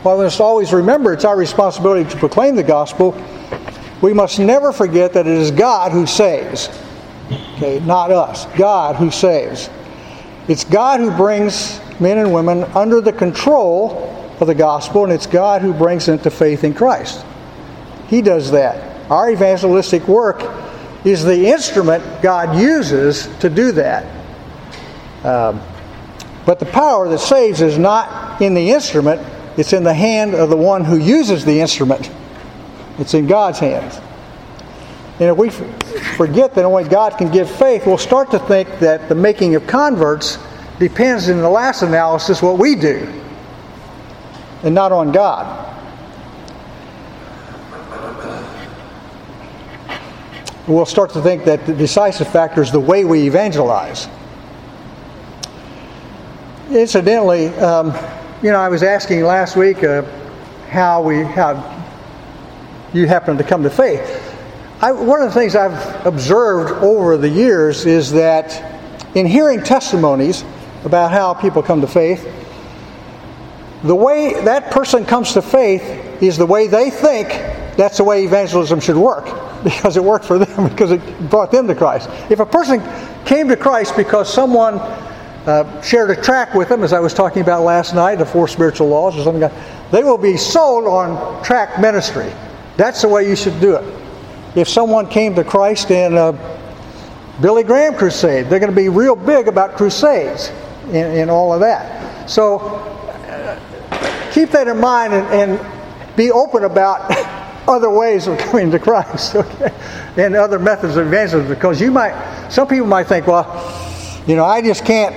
While 0.03 0.19
we 0.19 0.25
must 0.25 0.41
always 0.41 0.73
remember 0.73 1.13
it's 1.13 1.25
our 1.25 1.37
responsibility 1.37 2.09
to 2.11 2.17
proclaim 2.17 2.57
the 2.57 2.63
gospel, 2.63 3.21
we 4.01 4.13
must 4.13 4.39
never 4.39 4.73
forget 4.73 5.13
that 5.13 5.27
it 5.27 5.33
is 5.33 5.51
God 5.51 5.93
who 5.93 6.07
saves. 6.07 6.69
Okay, 7.55 7.81
not 7.81 8.11
us. 8.11 8.47
God 8.57 8.97
who 8.97 9.11
saves. 9.11 9.69
It's 10.49 10.65
God 10.65 11.01
who 11.01 11.11
brings 11.11 11.81
men 12.01 12.19
and 12.19 12.33
women 12.33 12.65
under 12.75 13.01
the 13.01 13.13
control 13.13 14.22
of 14.41 14.47
the 14.47 14.55
gospel, 14.55 15.05
and 15.05 15.13
it's 15.13 15.27
God 15.27 15.63
who 15.63 15.73
brings 15.73 16.07
them 16.07 16.19
to 16.21 16.31
faith 16.31 16.65
in 16.65 16.75
Christ. 16.75 17.25
He 18.09 18.23
does 18.23 18.51
that. 18.51 19.11
Our 19.11 19.31
evangelistic 19.31 20.07
work 20.09 20.43
is 21.05 21.25
the 21.25 21.47
instrument 21.47 22.23
God 22.23 22.59
uses 22.61 23.27
to 23.39 23.51
do 23.51 23.73
that. 23.73 24.05
Um, 25.25 25.61
but 26.45 26.59
the 26.59 26.67
power 26.67 27.09
that 27.09 27.19
saves 27.19 27.61
is 27.61 27.79
not 27.79 28.43
in 28.43 28.55
the 28.55 28.71
instrument, 28.71 29.21
it's 29.57 29.73
in 29.73 29.85
the 29.85 29.95
hand 29.95 30.35
of 30.35 30.51
the 30.51 30.57
one 30.57 30.85
who 30.85 30.97
uses 30.97 31.45
the 31.45 31.61
instrument. 31.61 32.11
It's 32.99 33.15
in 33.15 33.27
God's 33.27 33.59
hands. 33.59 34.01
And 35.21 35.31
if 35.31 35.37
we 35.37 35.51
forget 35.51 36.55
that 36.55 36.65
only 36.65 36.85
God 36.85 37.17
can 37.17 37.31
give 37.31 37.51
faith, 37.51 37.87
we'll 37.87 37.99
start 37.99 38.31
to 38.33 38.39
think 38.41 38.69
that 38.81 39.09
the 39.09 39.15
making 39.15 39.55
of 39.55 39.67
converts 39.67 40.39
depends, 40.79 41.29
in 41.29 41.39
the 41.39 41.51
last 41.51 41.83
analysis, 41.83 42.43
what 42.43 42.59
we 42.59 42.75
do 42.75 43.22
and 44.63 44.75
not 44.75 44.93
on 44.93 45.13
God. 45.13 45.69
We'll 50.69 50.87
start 50.87 51.11
to 51.15 51.23
think 51.23 51.45
that 51.45 51.67
the 51.67 51.75
decisive 51.75 52.29
factor 52.29 52.63
is 52.63 52.71
the 52.71 52.79
way 52.79 53.05
we 53.05 53.27
evangelize. 53.27 54.09
Incidentally, 56.71 57.49
um, 57.49 57.93
you 58.43 58.51
know, 58.53 58.59
I 58.59 58.69
was 58.69 58.85
asking 58.85 59.23
last 59.23 59.57
week 59.57 59.83
uh, 59.83 60.03
how 60.71 61.03
we 61.03 61.23
how 61.23 61.83
you 62.93 63.07
happen 63.07 63.37
to 63.39 63.45
come 63.45 63.65
to 63.65 63.71
faith. 63.71 64.33
I, 64.81 64.93
one 64.93 65.21
of 65.21 65.29
the 65.29 65.35
things 65.35 65.57
I've 65.57 66.07
observed 66.07 66.73
over 66.83 67.17
the 67.17 67.29
years 67.29 67.85
is 67.85 68.13
that 68.13 68.81
in 69.17 69.27
hearing 69.27 69.63
testimonies 69.63 70.45
about 70.85 71.11
how 71.11 71.35
people 71.35 71.63
come 71.63 71.81
to 71.81 71.87
faith, 71.87 72.42
the 73.83 73.95
way 73.95 74.41
that 74.45 74.71
person 74.71 75.05
comes 75.05 75.33
to 75.33 75.43
faith 75.43 75.83
is 76.23 76.37
the 76.37 76.47
way 76.47 76.69
they 76.69 76.91
think 76.91 77.29
that's 77.77 77.97
the 77.97 78.05
way 78.05 78.25
evangelism 78.25 78.81
should 78.81 78.97
work 78.97 79.25
because 79.65 79.97
it 79.97 80.05
worked 80.05 80.25
for 80.25 80.39
them 80.39 80.69
because 80.71 80.91
it 80.93 81.31
brought 81.31 81.51
them 81.51 81.67
to 81.69 81.75
Christ. 81.75 82.09
If 82.31 82.41
a 82.41 82.47
person 82.47 82.83
came 83.25 83.49
to 83.49 83.57
Christ 83.57 83.97
because 83.97 84.33
someone 84.33 84.79
uh, 85.47 85.83
shared 85.83 86.11
a 86.11 86.21
track 86.21 86.55
with 86.55 86.69
them, 86.69 86.85
as 86.85 86.93
I 86.93 87.01
was 87.01 87.13
talking 87.13 87.43
about 87.43 87.63
last 87.65 87.95
night, 87.95 88.17
the 88.17 88.27
four 88.27 88.47
spiritual 88.47 88.89
laws 88.89 89.17
or 89.17 89.25
something, 89.25 89.51
they 89.91 90.05
will 90.05 90.19
be 90.19 90.37
sold 90.37 90.87
on 90.87 91.43
track 91.43 91.81
ministry. 91.81 92.33
That's 92.77 93.03
the 93.03 93.09
way 93.09 93.29
you 93.29 93.37
should 93.37 93.61
do 93.61 93.75
it. 93.77 93.85
If 94.55 94.69
someone 94.69 95.09
came 95.09 95.35
to 95.35 95.45
Christ 95.45 95.91
in 95.91 96.17
a 96.17 96.33
Billy 97.41 97.65
Graham 97.65 97.95
crusade, 97.97 98.47
they're 98.47 98.61
going 98.61 98.71
to 98.71 98.77
be 98.77 98.89
real 98.89 99.17
big 99.17 99.49
about 99.49 99.77
crusades 99.77 100.53
and, 100.93 101.31
all 101.31 101.53
of 101.53 101.61
that. 101.61 102.31
So 102.31 103.02
keep 104.33 104.51
that 104.51 104.69
in 104.69 104.79
mind 104.81 105.13
and, 105.15 105.27
and 105.29 106.17
be 106.17 106.31
open 106.31 106.65
about 106.65 107.11
other 107.69 107.91
ways 107.91 108.27
of 108.27 108.39
coming 108.39 108.71
to 108.71 108.79
Christ, 108.79 109.35
okay, 109.37 109.73
and 110.17 110.35
other 110.35 110.59
methods 110.59 110.97
of 110.97 111.07
evangelism. 111.07 111.49
Because 111.49 111.81
you 111.81 111.91
might, 111.91 112.51
some 112.51 112.67
people 112.67 112.87
might 112.87 113.07
think, 113.07 113.27
well, 113.27 113.47
you 114.27 114.37
know, 114.37 114.45
I 114.45 114.63
just 114.63 114.85
can't, 114.85 115.15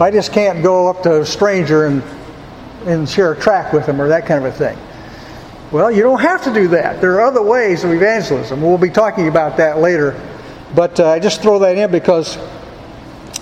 I 0.00 0.10
just 0.10 0.32
can't 0.32 0.62
go 0.62 0.88
up 0.88 1.02
to 1.02 1.20
a 1.20 1.26
stranger 1.26 1.86
and 1.86 2.02
and 2.86 3.08
share 3.08 3.32
a 3.32 3.38
track 3.38 3.72
with 3.72 3.86
them 3.86 4.00
or 4.00 4.08
that 4.08 4.26
kind 4.26 4.44
of 4.44 4.52
a 4.52 4.56
thing. 4.56 4.78
Well, 5.70 5.90
you 5.90 6.02
don't 6.02 6.20
have 6.20 6.44
to 6.44 6.52
do 6.52 6.68
that. 6.68 7.00
There 7.00 7.14
are 7.14 7.22
other 7.22 7.42
ways 7.42 7.84
of 7.84 7.92
evangelism. 7.92 8.60
We'll 8.60 8.78
be 8.78 8.90
talking 8.90 9.28
about 9.28 9.56
that 9.56 9.78
later. 9.78 10.20
But 10.74 11.00
uh, 11.00 11.08
I 11.08 11.18
just 11.18 11.42
throw 11.42 11.58
that 11.60 11.76
in 11.76 11.90
because 11.90 12.36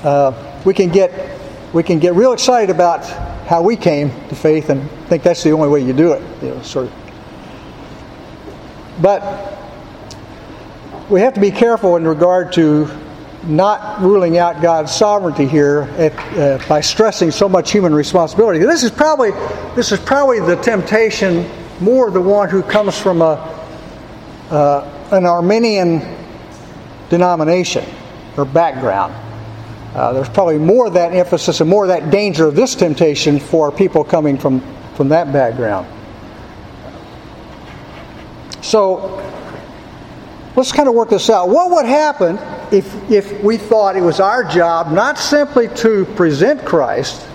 uh, 0.05 0.61
we 0.65 0.75
can 0.75 0.91
get 0.91 1.39
we 1.73 1.83
can 1.83 1.99
get 1.99 2.15
real 2.15 2.33
excited 2.33 2.71
about 2.71 3.30
how 3.51 3.61
we 3.61 3.75
came 3.75 4.11
to 4.29 4.37
faith 4.37 4.71
and 4.71 4.89
think 5.09 5.25
that's 5.25 5.43
the 5.43 5.51
only 5.51 5.69
way 5.69 5.81
you 5.81 5.93
do 5.93 6.13
it. 6.13 6.23
You 6.41 6.51
know, 6.51 6.63
sort 6.63 6.87
of. 6.87 6.93
But 9.03 9.21
we 11.11 11.21
have 11.21 11.35
to 11.35 11.41
be 11.41 11.51
careful 11.51 11.97
in 11.97 12.07
regard 12.07 12.53
to 12.53 12.89
not 13.43 14.01
ruling 14.01 14.39
out 14.39 14.63
God's 14.63 14.95
sovereignty 14.95 15.49
here 15.49 15.93
at, 15.99 16.13
uh, 16.39 16.65
by 16.69 16.81
stressing 16.81 17.33
so 17.33 17.49
much 17.49 17.73
human 17.73 17.93
responsibility. 17.93 18.61
This 18.61 18.85
is 18.85 18.93
probably 18.93 19.33
this 19.75 19.91
is 19.91 19.99
probably 19.99 20.39
the 20.39 20.55
temptation 20.55 21.51
more 21.81 22.09
the 22.13 22.21
one 22.21 22.51
who 22.51 22.63
comes 22.63 22.97
from 22.97 23.21
a 23.21 23.35
uh, 24.53 25.09
an 25.11 25.27
Arminian 25.27 26.17
denomination 27.09 27.85
or 28.37 28.45
background. 28.45 29.13
Uh, 29.95 30.13
there's 30.13 30.29
probably 30.29 30.59
more 30.59 30.87
of 30.87 30.93
that 30.95 31.13
emphasis 31.13 31.61
and 31.61 31.69
more 31.69 31.85
of 31.85 31.89
that 31.89 32.11
danger 32.11 32.47
of 32.47 32.55
this 32.55 32.77
temptation 32.77 33.41
for 33.41 33.73
people 33.73 34.05
coming 34.05 34.39
from, 34.39 34.61
from 34.95 35.09
that 35.09 35.33
background. 35.33 35.87
So 38.63 39.17
let's 40.55 40.71
kind 40.71 40.89
of 40.89 40.95
work 40.95 41.11
this 41.11 41.29
out. 41.29 41.49
What 41.49 41.71
would 41.73 41.87
happen 41.87 42.39
if, 42.73 43.11
if 43.11 43.43
we 43.43 43.57
thought 43.57 43.97
it 43.97 44.01
was 44.01 44.21
our 44.21 44.45
job 44.45 44.93
not 44.93 45.19
simply 45.19 45.67
to 45.77 46.05
present 46.15 46.65
Christ, 46.65 47.27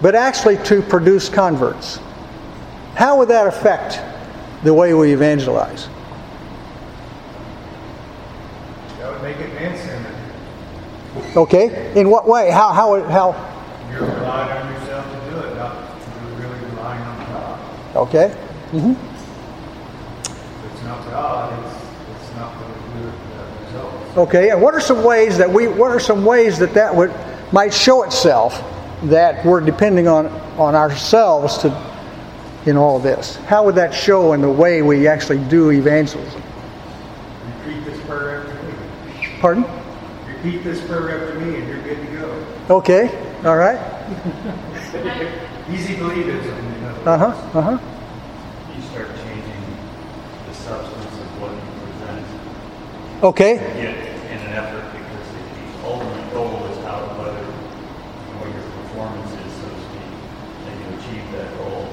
but 0.00 0.14
actually 0.14 0.56
to 0.64 0.80
produce 0.80 1.28
converts? 1.28 1.98
How 2.94 3.18
would 3.18 3.28
that 3.28 3.46
affect 3.46 4.00
the 4.64 4.72
way 4.72 4.94
we 4.94 5.12
evangelize? 5.12 5.88
That 8.98 9.12
would 9.12 9.22
make 9.22 9.36
it 9.36 9.52
man-centered. 9.54 10.14
Okay. 11.36 11.92
In 11.98 12.10
what 12.10 12.26
way? 12.26 12.50
How? 12.50 12.72
How? 12.72 13.02
How? 13.04 13.32
You're 13.90 14.00
relying 14.02 14.66
on 14.66 14.74
yourself 14.74 15.04
to 15.06 15.30
do 15.30 15.38
it, 15.38 15.56
not 15.56 15.76
really 16.38 16.58
relying 16.70 17.02
on 17.02 17.18
God. 17.26 17.96
Okay. 17.96 18.34
Mm-hmm. 18.72 18.94
It's 20.72 20.82
not 20.84 21.04
God, 21.10 21.64
it's, 21.64 21.74
it's 22.22 22.36
not 22.36 22.58
going 22.58 22.72
to 22.72 22.80
the 23.00 23.66
results. 23.66 24.16
Okay. 24.18 24.50
And 24.50 24.60
what 24.60 24.74
are 24.74 24.80
some 24.80 25.04
ways 25.04 25.38
that 25.38 25.50
we? 25.50 25.68
What 25.68 25.90
are 25.90 26.00
some 26.00 26.24
ways 26.24 26.58
that 26.58 26.74
that 26.74 26.94
would 26.94 27.12
might 27.52 27.72
show 27.72 28.02
itself 28.04 28.62
that 29.04 29.44
we're 29.44 29.60
depending 29.60 30.08
on 30.08 30.26
on 30.58 30.74
ourselves 30.74 31.58
to 31.58 31.88
in 32.66 32.76
all 32.76 32.98
this? 32.98 33.36
How 33.36 33.64
would 33.64 33.74
that 33.76 33.94
show 33.94 34.32
in 34.32 34.40
the 34.40 34.50
way 34.50 34.82
we 34.82 35.06
actually 35.06 35.42
do 35.48 35.70
evangelism? 35.70 36.42
Repeat 37.64 37.84
this 37.84 38.00
prayer 38.06 38.46
after 38.46 38.62
me. 38.62 38.74
Pardon? 39.40 39.77
Repeat 40.48 40.64
this 40.64 40.80
prayer 40.86 41.28
after 41.28 41.38
me, 41.40 41.58
and 41.58 41.68
you're 41.68 41.82
good 41.82 42.00
to 42.00 42.12
go. 42.16 42.76
Okay. 42.76 43.04
All 43.44 43.58
right. 43.58 43.76
Easy 45.70 45.92
believism, 45.96 46.56
you 46.56 46.80
know. 46.80 46.96
Uh 47.04 47.18
huh. 47.18 47.58
Uh 47.58 47.76
huh. 47.76 47.78
you 48.74 48.80
start 48.88 49.08
changing 49.16 49.62
the 50.48 50.54
substance 50.54 51.04
of 51.04 51.28
what 51.36 51.52
you 51.52 51.60
present 51.84 52.24
Okay. 53.24 53.56
yet 53.76 53.92
in 54.32 54.38
an 54.48 54.52
effort 54.56 54.88
because 54.96 55.28
the 55.36 55.84
ultimate 55.84 56.32
goal 56.32 56.64
is 56.72 56.78
how 56.80 57.04
whether 57.20 57.44
what 58.40 58.48
your 58.48 58.64
performance 58.80 59.28
is, 59.28 59.52
so 59.52 59.68
to 59.68 59.80
speak, 59.84 60.16
and 60.64 60.74
you 60.80 60.88
achieve 60.96 61.28
that 61.36 61.52
goal. 61.60 61.92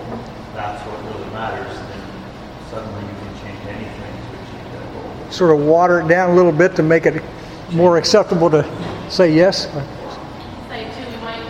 That's 0.56 0.80
what 0.88 1.04
really 1.12 1.28
matters. 1.36 1.76
Then 1.76 2.08
suddenly 2.72 3.04
you 3.04 3.16
can 3.20 3.36
change 3.44 3.68
anything 3.68 4.16
to 4.16 4.32
achieve 4.40 4.68
that 4.80 4.88
goal. 4.96 5.12
Sort 5.30 5.52
of 5.52 5.60
water 5.68 6.00
it 6.00 6.08
down 6.08 6.30
a 6.30 6.36
little 6.36 6.54
bit 6.56 6.74
to 6.78 6.84
make 6.84 7.06
it 7.06 7.22
more 7.72 7.98
acceptable 7.98 8.50
to 8.50 8.64
say 9.10 9.34
yes. 9.34 9.66
Say 9.68 9.72
too, 10.94 11.10
we 11.10 11.18
might 11.24 11.42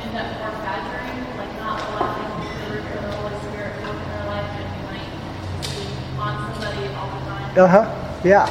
end 0.00 0.16
up 0.16 0.28
more 0.38 0.50
badgering, 0.62 1.36
like 1.38 1.52
not 1.60 1.80
allowing 1.80 2.40
the 2.40 2.74
root 2.74 2.84
of 2.84 3.02
the 3.02 3.10
Holy 3.16 3.38
Spirit 3.48 3.72
to 3.80 3.86
work 3.88 3.96
in 4.02 4.10
our 4.10 4.26
life, 4.26 4.50
and 4.50 4.66
we 4.76 4.80
might 4.86 5.10
be 5.62 6.18
on 6.18 6.32
somebody 6.54 6.94
all 6.94 7.08
the 7.08 7.24
time. 7.26 7.58
Uh 7.58 7.66
huh. 7.68 8.20
Yeah. 8.24 8.46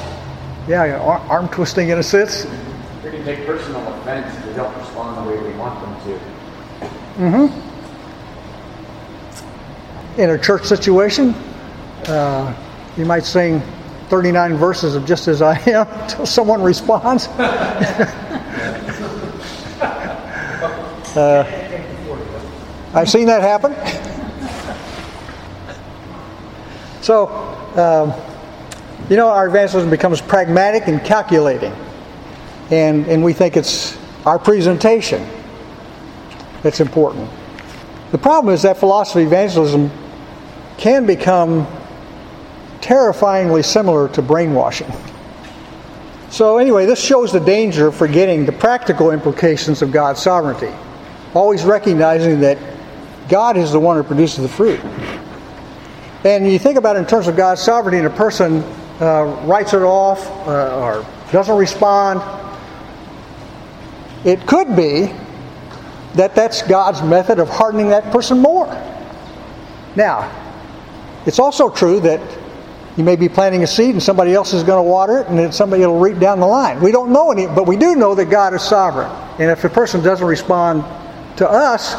Yeah. 0.68 0.86
yeah. 0.86 1.00
Ar- 1.00 1.20
Arm 1.30 1.48
twisting 1.50 1.90
in 1.90 2.00
a 2.00 2.04
sense. 2.04 2.46
We 3.04 3.12
can 3.12 3.24
take 3.24 3.46
personal 3.46 3.86
offense 4.00 4.36
if 4.38 4.46
they 4.46 4.54
don't 4.54 4.76
respond 4.78 5.18
the 5.28 5.32
way 5.32 5.38
we 5.42 5.54
want 5.58 5.80
them 5.82 5.96
to. 6.20 7.66
in 10.18 10.30
a 10.32 10.38
church 10.40 10.64
situation, 10.66 11.34
uh, 12.08 12.54
you 12.98 13.06
might 13.06 13.26
sing 13.26 13.62
39 14.10 14.56
verses 14.56 14.96
of 14.96 15.06
just 15.06 15.28
as 15.28 15.42
I 15.42 15.58
am 15.70 15.88
until 16.02 16.26
someone 16.26 16.62
responds. 16.62 17.28
Uh, 21.16 21.46
I've 22.94 23.10
seen 23.10 23.28
that 23.28 23.42
happen. 23.42 23.74
so, 27.02 27.28
um, 27.78 28.14
you 29.10 29.16
know, 29.16 29.30
our 29.30 29.48
evangelism 29.48 29.90
becomes 29.90 30.20
pragmatic 30.20 30.88
and 30.88 31.02
calculating. 31.06 31.74
And, 32.70 33.08
and 33.08 33.24
we 33.24 33.32
think 33.32 33.56
it's 33.56 33.98
our 34.26 34.38
presentation 34.38 35.26
that's 36.64 36.82
important. 36.82 37.30
The 38.12 38.18
problem 38.18 38.54
is 38.54 38.64
that 38.64 38.78
philosophy 38.78 39.22
of 39.22 39.28
evangelism 39.28 39.90
can 40.78 41.06
become 41.06 41.66
terrifyingly 42.86 43.64
similar 43.64 44.08
to 44.08 44.22
brainwashing. 44.22 44.92
So, 46.30 46.60
anyway, 46.60 46.86
this 46.86 47.04
shows 47.04 47.32
the 47.32 47.40
danger 47.40 47.88
of 47.88 47.96
forgetting 47.96 48.46
the 48.46 48.52
practical 48.52 49.10
implications 49.10 49.82
of 49.82 49.92
God's 49.92 50.22
sovereignty, 50.22 50.72
always 51.34 51.64
recognizing 51.64 52.42
that 52.42 52.60
God 53.28 53.58
is 53.58 53.72
the 53.72 53.80
one 53.80 53.98
who 53.98 54.04
produces 54.04 54.44
the 54.44 54.48
fruit. 54.48 54.80
And 56.24 56.52
you 56.52 56.60
think 56.60 56.78
about 56.78 56.96
it 56.96 57.00
in 57.00 57.08
terms 57.08 57.28
of 57.28 57.36
God's 57.36 57.62
sovereignty, 57.62 57.98
and 57.98 58.06
a 58.06 58.16
person 58.16 58.62
uh, 59.02 59.24
writes 59.46 59.74
it 59.74 59.82
off 59.82 60.24
uh, 60.48 60.80
or 60.80 61.06
doesn't 61.32 61.58
respond, 61.58 62.22
it 64.26 64.46
could 64.46 64.76
be 64.76 65.12
that 66.14 66.36
that's 66.36 66.62
God's 66.62 67.02
method 67.02 67.40
of 67.40 67.50
hardening 67.50 67.90
that 67.90 68.12
person 68.12 68.38
more. 68.38 68.68
Now, 69.96 70.32
it's 71.26 71.40
also 71.40 71.72
true 71.72 72.00
that 72.02 72.22
you 72.98 73.04
may 73.04 73.16
be 73.16 73.28
planting 73.28 73.64
a 73.64 73.68
seed 73.68 73.92
and 73.92 74.02
somebody 74.02 74.34
else 74.34 74.54
is 74.54 74.64
going 74.64 74.84
to 74.84 74.90
water 74.90 75.20
it 75.20 75.28
and 75.28 75.38
then 75.38 75.52
somebody 75.52 75.86
will 75.86 76.00
reap 76.00 76.20
down 76.20 76.40
the 76.40 76.46
line. 76.46 76.80
We 76.80 76.92
don't 76.92 77.12
know 77.12 77.32
any, 77.32 77.46
but 77.46 77.68
we 77.68 77.76
do 77.76 77.96
know 77.96 78.16
that 78.16 78.26
God 78.26 78.54
is 78.54 78.62
sovereign. 78.62 79.12
And 79.38 79.52
if 79.52 79.64
a 79.66 79.70
person 79.70 80.02
doesn't 80.02 80.26
respond 80.26 80.84
to 81.38 81.50
us, 81.50 81.94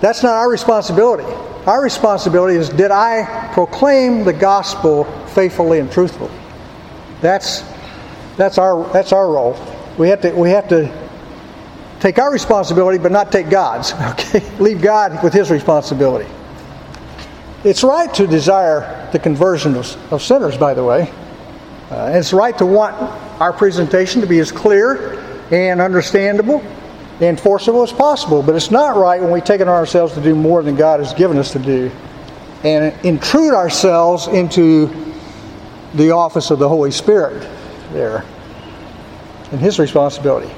that's 0.00 0.22
not 0.22 0.34
our 0.34 0.48
responsibility. 0.48 1.24
Our 1.66 1.82
responsibility 1.82 2.56
is 2.56 2.68
did 2.68 2.90
I 2.90 3.50
proclaim 3.52 4.24
the 4.24 4.32
gospel 4.32 5.04
faithfully 5.28 5.80
and 5.80 5.90
truthfully? 5.90 6.32
That's 7.20 7.64
that's 8.36 8.58
our 8.58 8.88
that's 8.92 9.12
our 9.12 9.28
role. 9.28 9.56
We 9.98 10.08
have 10.08 10.20
to 10.22 10.32
we 10.32 10.50
have 10.50 10.68
to 10.68 10.90
take 12.00 12.18
our 12.18 12.32
responsibility 12.32 12.98
but 12.98 13.12
not 13.12 13.32
take 13.32 13.48
God's. 13.48 13.92
Okay? 14.12 14.58
Leave 14.58 14.80
God 14.82 15.22
with 15.22 15.32
his 15.32 15.50
responsibility. 15.50 16.28
It's 17.64 17.84
right 17.84 18.12
to 18.14 18.26
desire 18.26 19.08
the 19.12 19.20
conversion 19.20 19.76
of, 19.76 20.12
of 20.12 20.20
sinners, 20.20 20.56
by 20.56 20.74
the 20.74 20.82
way. 20.82 21.12
Uh, 21.90 22.10
it's 22.14 22.32
right 22.32 22.56
to 22.58 22.66
want 22.66 22.96
our 23.40 23.52
presentation 23.52 24.20
to 24.20 24.26
be 24.26 24.40
as 24.40 24.50
clear 24.50 25.20
and 25.52 25.80
understandable 25.80 26.60
and 27.20 27.38
forcible 27.38 27.82
as 27.82 27.92
possible. 27.92 28.42
But 28.42 28.56
it's 28.56 28.72
not 28.72 28.96
right 28.96 29.20
when 29.20 29.30
we 29.30 29.40
take 29.40 29.60
it 29.60 29.68
on 29.68 29.74
ourselves 29.74 30.14
to 30.14 30.20
do 30.20 30.34
more 30.34 30.62
than 30.64 30.74
God 30.74 30.98
has 30.98 31.14
given 31.14 31.38
us 31.38 31.52
to 31.52 31.60
do 31.60 31.92
and 32.64 32.94
intrude 33.04 33.54
ourselves 33.54 34.26
into 34.26 35.14
the 35.94 36.10
office 36.10 36.50
of 36.50 36.58
the 36.58 36.68
Holy 36.68 36.90
Spirit 36.90 37.48
there 37.92 38.24
and 39.52 39.60
His 39.60 39.78
responsibility. 39.78 40.52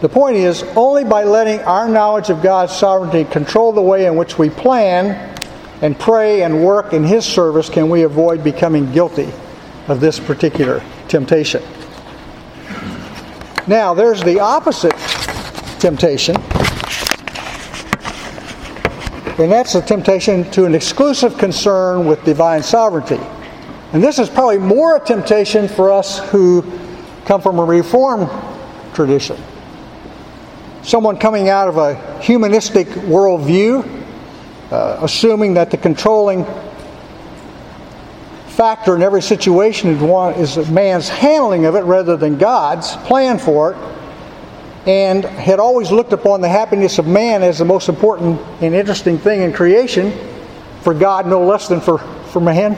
The 0.00 0.08
point 0.08 0.36
is, 0.36 0.62
only 0.76 1.04
by 1.04 1.24
letting 1.24 1.60
our 1.60 1.88
knowledge 1.88 2.28
of 2.28 2.42
God's 2.42 2.76
sovereignty 2.76 3.24
control 3.24 3.72
the 3.72 3.82
way 3.82 4.06
in 4.06 4.14
which 4.14 4.38
we 4.38 4.50
plan 4.50 5.35
and 5.82 5.98
pray 5.98 6.42
and 6.42 6.64
work 6.64 6.92
in 6.92 7.04
His 7.04 7.24
service 7.24 7.68
can 7.68 7.88
we 7.88 8.02
avoid 8.02 8.42
becoming 8.42 8.90
guilty 8.92 9.28
of 9.88 10.00
this 10.00 10.18
particular 10.18 10.82
temptation. 11.08 11.62
Now, 13.66 13.94
there's 13.94 14.22
the 14.22 14.40
opposite 14.40 14.96
temptation, 15.80 16.36
and 19.38 19.52
that's 19.52 19.74
the 19.74 19.82
temptation 19.84 20.50
to 20.52 20.64
an 20.64 20.74
exclusive 20.74 21.36
concern 21.36 22.06
with 22.06 22.24
divine 22.24 22.62
sovereignty. 22.62 23.20
And 23.92 24.02
this 24.02 24.18
is 24.18 24.28
probably 24.28 24.58
more 24.58 24.96
a 24.96 25.00
temptation 25.00 25.68
for 25.68 25.92
us 25.92 26.18
who 26.30 26.64
come 27.24 27.40
from 27.40 27.58
a 27.58 27.64
Reformed 27.64 28.30
tradition. 28.94 29.36
Someone 30.82 31.18
coming 31.18 31.48
out 31.48 31.68
of 31.68 31.76
a 31.76 32.20
humanistic 32.20 32.86
worldview 32.86 33.95
uh, 34.70 34.98
assuming 35.00 35.54
that 35.54 35.70
the 35.70 35.76
controlling 35.76 36.44
factor 38.48 38.96
in 38.96 39.02
every 39.02 39.22
situation 39.22 39.90
is, 39.90 40.70
man's 40.70 41.08
handling 41.08 41.66
of 41.66 41.74
it 41.74 41.84
rather 41.84 42.16
than 42.16 42.38
God's 42.38 42.96
plan 42.96 43.38
for 43.38 43.72
it, 43.72 43.78
and 44.88 45.24
had 45.24 45.60
always 45.60 45.90
looked 45.90 46.12
upon 46.12 46.40
the 46.40 46.48
happiness 46.48 46.98
of 46.98 47.06
man 47.06 47.42
as 47.42 47.58
the 47.58 47.64
most 47.64 47.88
important 47.88 48.40
and 48.62 48.74
interesting 48.74 49.18
thing 49.18 49.42
in 49.42 49.52
creation, 49.52 50.12
for 50.80 50.94
God 50.94 51.26
no 51.26 51.44
less 51.44 51.68
than 51.68 51.80
for, 51.80 51.98
for 51.98 52.40
man. 52.40 52.74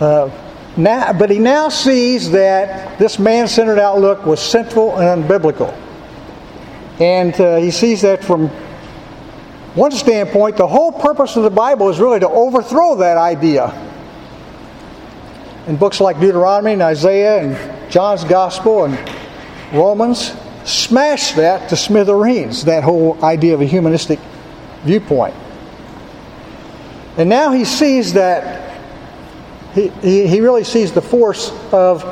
Uh, 0.00 0.30
now, 0.76 1.12
but 1.12 1.30
he 1.30 1.38
now 1.38 1.68
sees 1.68 2.30
that 2.32 2.98
this 2.98 3.18
man 3.18 3.46
centered 3.46 3.78
outlook 3.78 4.24
was 4.24 4.40
sinful 4.40 4.98
and 4.98 5.24
unbiblical. 5.24 5.72
And 7.00 7.38
uh, 7.40 7.56
he 7.56 7.70
sees 7.70 8.02
that 8.02 8.24
from 8.24 8.50
one 9.74 9.90
standpoint, 9.90 10.56
the 10.56 10.66
whole 10.66 10.92
purpose 10.92 11.34
of 11.36 11.42
the 11.42 11.50
Bible 11.50 11.88
is 11.88 11.98
really 11.98 12.20
to 12.20 12.28
overthrow 12.28 12.94
that 12.96 13.16
idea. 13.16 13.72
In 15.66 15.76
books 15.76 16.00
like 16.00 16.20
Deuteronomy 16.20 16.74
and 16.74 16.82
Isaiah 16.82 17.42
and 17.42 17.90
John's 17.90 18.22
Gospel 18.22 18.84
and 18.84 19.12
Romans, 19.72 20.32
smash 20.64 21.32
that 21.32 21.68
to 21.70 21.76
smithereens, 21.76 22.64
that 22.66 22.84
whole 22.84 23.22
idea 23.24 23.54
of 23.54 23.60
a 23.62 23.64
humanistic 23.64 24.20
viewpoint. 24.84 25.34
And 27.16 27.28
now 27.28 27.50
he 27.50 27.64
sees 27.64 28.12
that, 28.12 28.78
he, 29.74 29.88
he, 29.88 30.26
he 30.28 30.40
really 30.40 30.64
sees 30.64 30.92
the 30.92 31.02
force 31.02 31.50
of, 31.72 32.02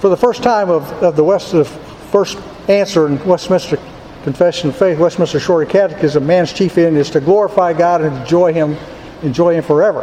for 0.00 0.08
the 0.08 0.16
first 0.16 0.42
time, 0.42 0.70
of, 0.70 0.90
of 1.02 1.14
the 1.14 1.24
West, 1.24 1.52
the 1.52 1.64
first 1.64 2.38
answer 2.68 3.06
in 3.06 3.22
Westminster 3.26 3.76
Confession 4.24 4.68
of 4.68 4.76
Faith, 4.76 4.98
Westminster 4.98 5.40
Shorter 5.40 5.70
Catechism, 5.70 6.26
man's 6.26 6.52
chief 6.52 6.76
end 6.76 6.96
is 6.96 7.10
to 7.10 7.20
glorify 7.20 7.72
God 7.72 8.02
and 8.02 8.16
enjoy 8.16 8.52
Him, 8.52 8.76
enjoy 9.22 9.54
Him 9.54 9.62
forever. 9.62 10.02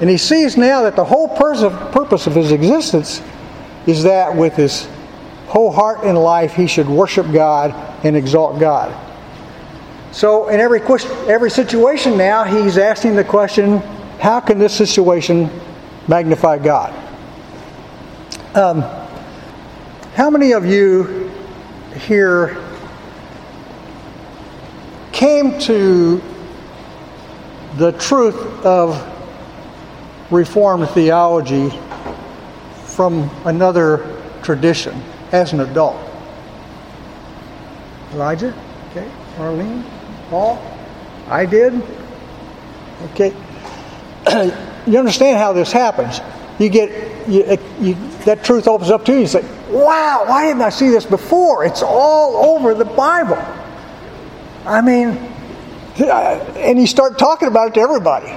And 0.00 0.08
he 0.08 0.16
sees 0.16 0.56
now 0.56 0.82
that 0.82 0.94
the 0.94 1.04
whole 1.04 1.28
purpose 1.28 2.26
of 2.26 2.34
his 2.34 2.52
existence 2.52 3.20
is 3.86 4.04
that 4.04 4.34
with 4.34 4.54
his 4.54 4.88
whole 5.48 5.72
heart 5.72 6.04
and 6.04 6.16
life 6.16 6.54
he 6.54 6.66
should 6.66 6.88
worship 6.88 7.30
God 7.32 7.74
and 8.04 8.16
exalt 8.16 8.60
God. 8.60 8.94
So 10.12 10.48
in 10.48 10.60
every 10.60 10.80
every 11.26 11.50
situation 11.50 12.16
now 12.16 12.44
he's 12.44 12.78
asking 12.78 13.16
the 13.16 13.24
question, 13.24 13.78
how 14.20 14.38
can 14.40 14.58
this 14.58 14.74
situation 14.74 15.50
magnify 16.06 16.58
God? 16.58 16.94
Um, 18.54 18.82
how 20.14 20.30
many 20.30 20.52
of 20.52 20.64
you 20.64 21.30
here 22.06 22.56
came 25.18 25.58
to 25.58 26.22
the 27.76 27.90
truth 27.90 28.36
of 28.64 29.04
Reformed 30.30 30.88
theology 30.90 31.76
from 32.84 33.28
another 33.44 34.22
tradition 34.44 35.02
as 35.32 35.52
an 35.52 35.58
adult. 35.58 35.96
Elijah? 38.12 38.54
Okay. 38.90 39.10
Arlene? 39.38 39.84
Paul? 40.30 40.56
I 41.26 41.46
did? 41.46 41.82
Okay. 43.10 43.34
you 44.86 44.98
understand 44.98 45.38
how 45.38 45.52
this 45.52 45.72
happens. 45.72 46.20
You 46.60 46.68
get 46.68 47.28
you, 47.28 47.42
uh, 47.42 47.56
you, 47.80 47.94
that 48.24 48.44
truth 48.44 48.68
opens 48.68 48.90
up 48.92 49.04
to 49.06 49.12
you. 49.12 49.20
You 49.20 49.26
say, 49.26 49.42
"Wow! 49.68 50.26
Why 50.26 50.46
didn't 50.46 50.62
I 50.62 50.70
see 50.70 50.90
this 50.90 51.04
before? 51.04 51.64
It's 51.64 51.82
all 51.82 52.54
over 52.54 52.72
the 52.72 52.84
Bible." 52.84 53.57
I 54.68 54.80
mean, 54.82 55.08
and 55.98 56.78
you 56.78 56.86
start 56.86 57.18
talking 57.18 57.48
about 57.48 57.68
it 57.68 57.74
to 57.74 57.80
everybody. 57.80 58.32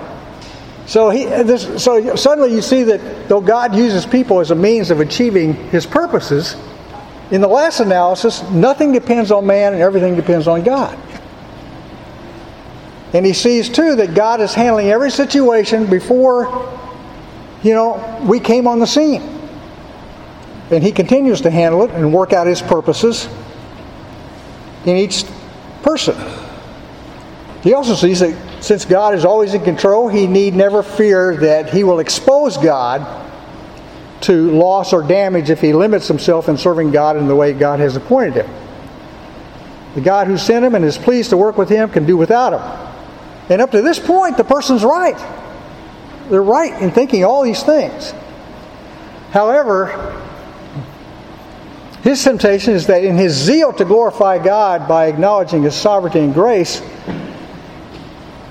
So 0.88 1.10
he, 1.10 1.26
this, 1.26 1.84
so 1.84 2.16
suddenly 2.16 2.54
you 2.54 2.62
see 2.62 2.84
that 2.84 3.30
though 3.30 3.42
God 3.42 3.76
uses 3.76 4.06
people 4.06 4.40
as 4.40 4.52
a 4.52 4.56
means 4.56 4.92
of 4.92 5.00
achieving 5.00 5.54
His 5.70 5.86
purposes, 5.86 6.56
in 7.32 7.40
the 7.40 7.48
last 7.48 7.80
analysis, 7.80 8.44
nothing 8.50 8.92
depends 8.92 9.32
on 9.32 9.46
man 9.46 9.74
and 9.74 9.82
everything 9.82 10.16
depends 10.16 10.48
on 10.48 10.64
God. 10.64 10.98
And 13.14 13.26
he 13.26 13.34
sees 13.34 13.70
too 13.70 13.96
that 13.96 14.14
God 14.14 14.42
is 14.42 14.54
handling 14.54 14.90
every 14.90 15.12
situation 15.12 15.86
before, 15.86 16.46
you 17.62 17.74
know, 17.74 18.22
we 18.26 18.40
came 18.40 18.68
on 18.68 18.80
the 18.80 18.88
scene. 18.88 19.22
And 20.72 20.82
he 20.82 20.92
continues 20.92 21.42
to 21.42 21.52
handle 21.52 21.84
it 21.84 21.92
and 21.92 22.14
work 22.14 22.32
out 22.32 22.48
his 22.48 22.62
purposes 22.62 23.28
in 24.86 24.96
each 24.96 25.26
person. 25.84 26.16
He 27.64 27.74
also 27.74 27.96
sees 27.96 28.20
that 28.22 28.64
since 28.64 28.86
God 28.86 29.14
is 29.14 29.26
always 29.26 29.54
in 29.54 29.64
control, 29.64 30.08
he 30.08 30.28
need 30.28 30.56
never 30.56 30.84
fear 30.84 31.36
that 31.38 31.72
he 31.72 31.84
will 31.84 32.00
expose 32.00 32.58
God 32.58 33.20
to 34.22 34.52
loss 34.52 34.94
or 34.94 35.04
damage 35.04 35.50
if 35.50 35.62
he 35.62 35.74
limits 35.74 36.08
himself 36.08 36.50
in 36.50 36.58
serving 36.58 36.92
God 36.92 37.18
in 37.18 37.28
the 37.28 37.36
way 37.36 37.54
God 37.54 37.80
has 37.80 37.96
appointed 37.96 38.46
him. 38.46 38.50
The 39.96 40.02
God 40.02 40.28
who 40.28 40.38
sent 40.38 40.64
him 40.64 40.76
and 40.76 40.86
is 40.86 40.98
pleased 40.98 41.32
to 41.32 41.38
work 41.38 41.58
with 41.58 41.70
him 41.70 41.90
can 41.90 42.06
do 42.06 42.16
without 42.18 42.54
him. 42.54 42.92
And 43.50 43.62
up 43.62 43.72
to 43.72 43.82
this 43.82 44.00
point, 44.00 44.38
the 44.38 44.44
person's 44.44 44.84
right. 44.84 45.18
They're 46.30 46.42
right 46.42 46.82
in 46.82 46.92
thinking 46.92 47.26
all 47.26 47.44
these 47.44 47.62
things. 47.64 48.14
However, 49.32 50.21
his 52.04 52.24
temptation 52.24 52.74
is 52.74 52.88
that 52.88 53.04
in 53.04 53.18
his 53.18 53.34
zeal 53.34 53.72
to 53.74 53.86
glorify 53.86 54.44
God 54.44 54.88
by 54.88 55.06
acknowledging 55.08 55.64
his 55.64 55.76
sovereignty 55.76 56.20
and 56.20 56.34
grace, 56.34 56.82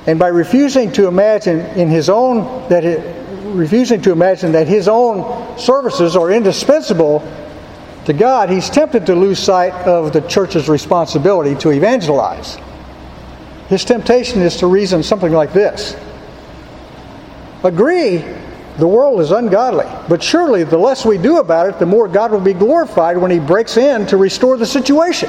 and 0.06 0.18
by 0.18 0.28
refusing 0.28 0.92
to 0.92 1.08
imagine 1.08 1.60
in 1.78 1.88
his 1.88 2.08
own 2.08 2.68
that 2.68 2.84
it, 2.84 3.20
refusing 3.46 4.00
to 4.02 4.12
imagine 4.12 4.52
that 4.52 4.68
his 4.68 4.88
own 4.88 5.58
services 5.58 6.16
are 6.16 6.30
indispensable 6.30 7.20
to 8.06 8.12
God, 8.12 8.50
he's 8.50 8.70
tempted 8.70 9.06
to 9.06 9.14
lose 9.14 9.38
sight 9.38 9.72
of 9.86 10.12
the 10.12 10.20
church's 10.22 10.68
responsibility 10.68 11.54
to 11.56 11.70
evangelize. 11.70 12.56
His 13.68 13.84
temptation 13.84 14.40
is 14.40 14.56
to 14.56 14.66
reason 14.66 15.02
something 15.02 15.32
like 15.32 15.52
this 15.52 15.96
Agree 17.62 18.24
the 18.80 18.88
world 18.88 19.20
is 19.20 19.30
ungodly. 19.30 19.84
But 20.08 20.22
surely, 20.22 20.64
the 20.64 20.78
less 20.78 21.04
we 21.04 21.18
do 21.18 21.38
about 21.38 21.68
it, 21.68 21.78
the 21.78 21.86
more 21.86 22.08
God 22.08 22.32
will 22.32 22.40
be 22.40 22.54
glorified 22.54 23.16
when 23.18 23.30
He 23.30 23.38
breaks 23.38 23.76
in 23.76 24.06
to 24.06 24.16
restore 24.16 24.56
the 24.56 24.66
situation. 24.66 25.28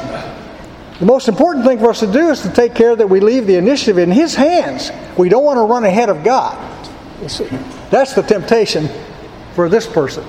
The 0.99 1.05
most 1.05 1.27
important 1.27 1.65
thing 1.65 1.79
for 1.79 1.89
us 1.89 1.99
to 1.99 2.11
do 2.11 2.29
is 2.29 2.41
to 2.41 2.51
take 2.51 2.75
care 2.75 2.95
that 2.95 3.07
we 3.07 3.19
leave 3.19 3.47
the 3.47 3.55
initiative 3.55 3.97
in 3.97 4.11
His 4.11 4.35
hands. 4.35 4.91
We 5.17 5.29
don't 5.29 5.43
want 5.43 5.57
to 5.57 5.63
run 5.63 5.83
ahead 5.83 6.09
of 6.09 6.23
God. 6.23 6.57
That's 7.91 8.13
the 8.13 8.23
temptation 8.23 8.87
for 9.53 9.69
this 9.69 9.85
person. 9.85 10.23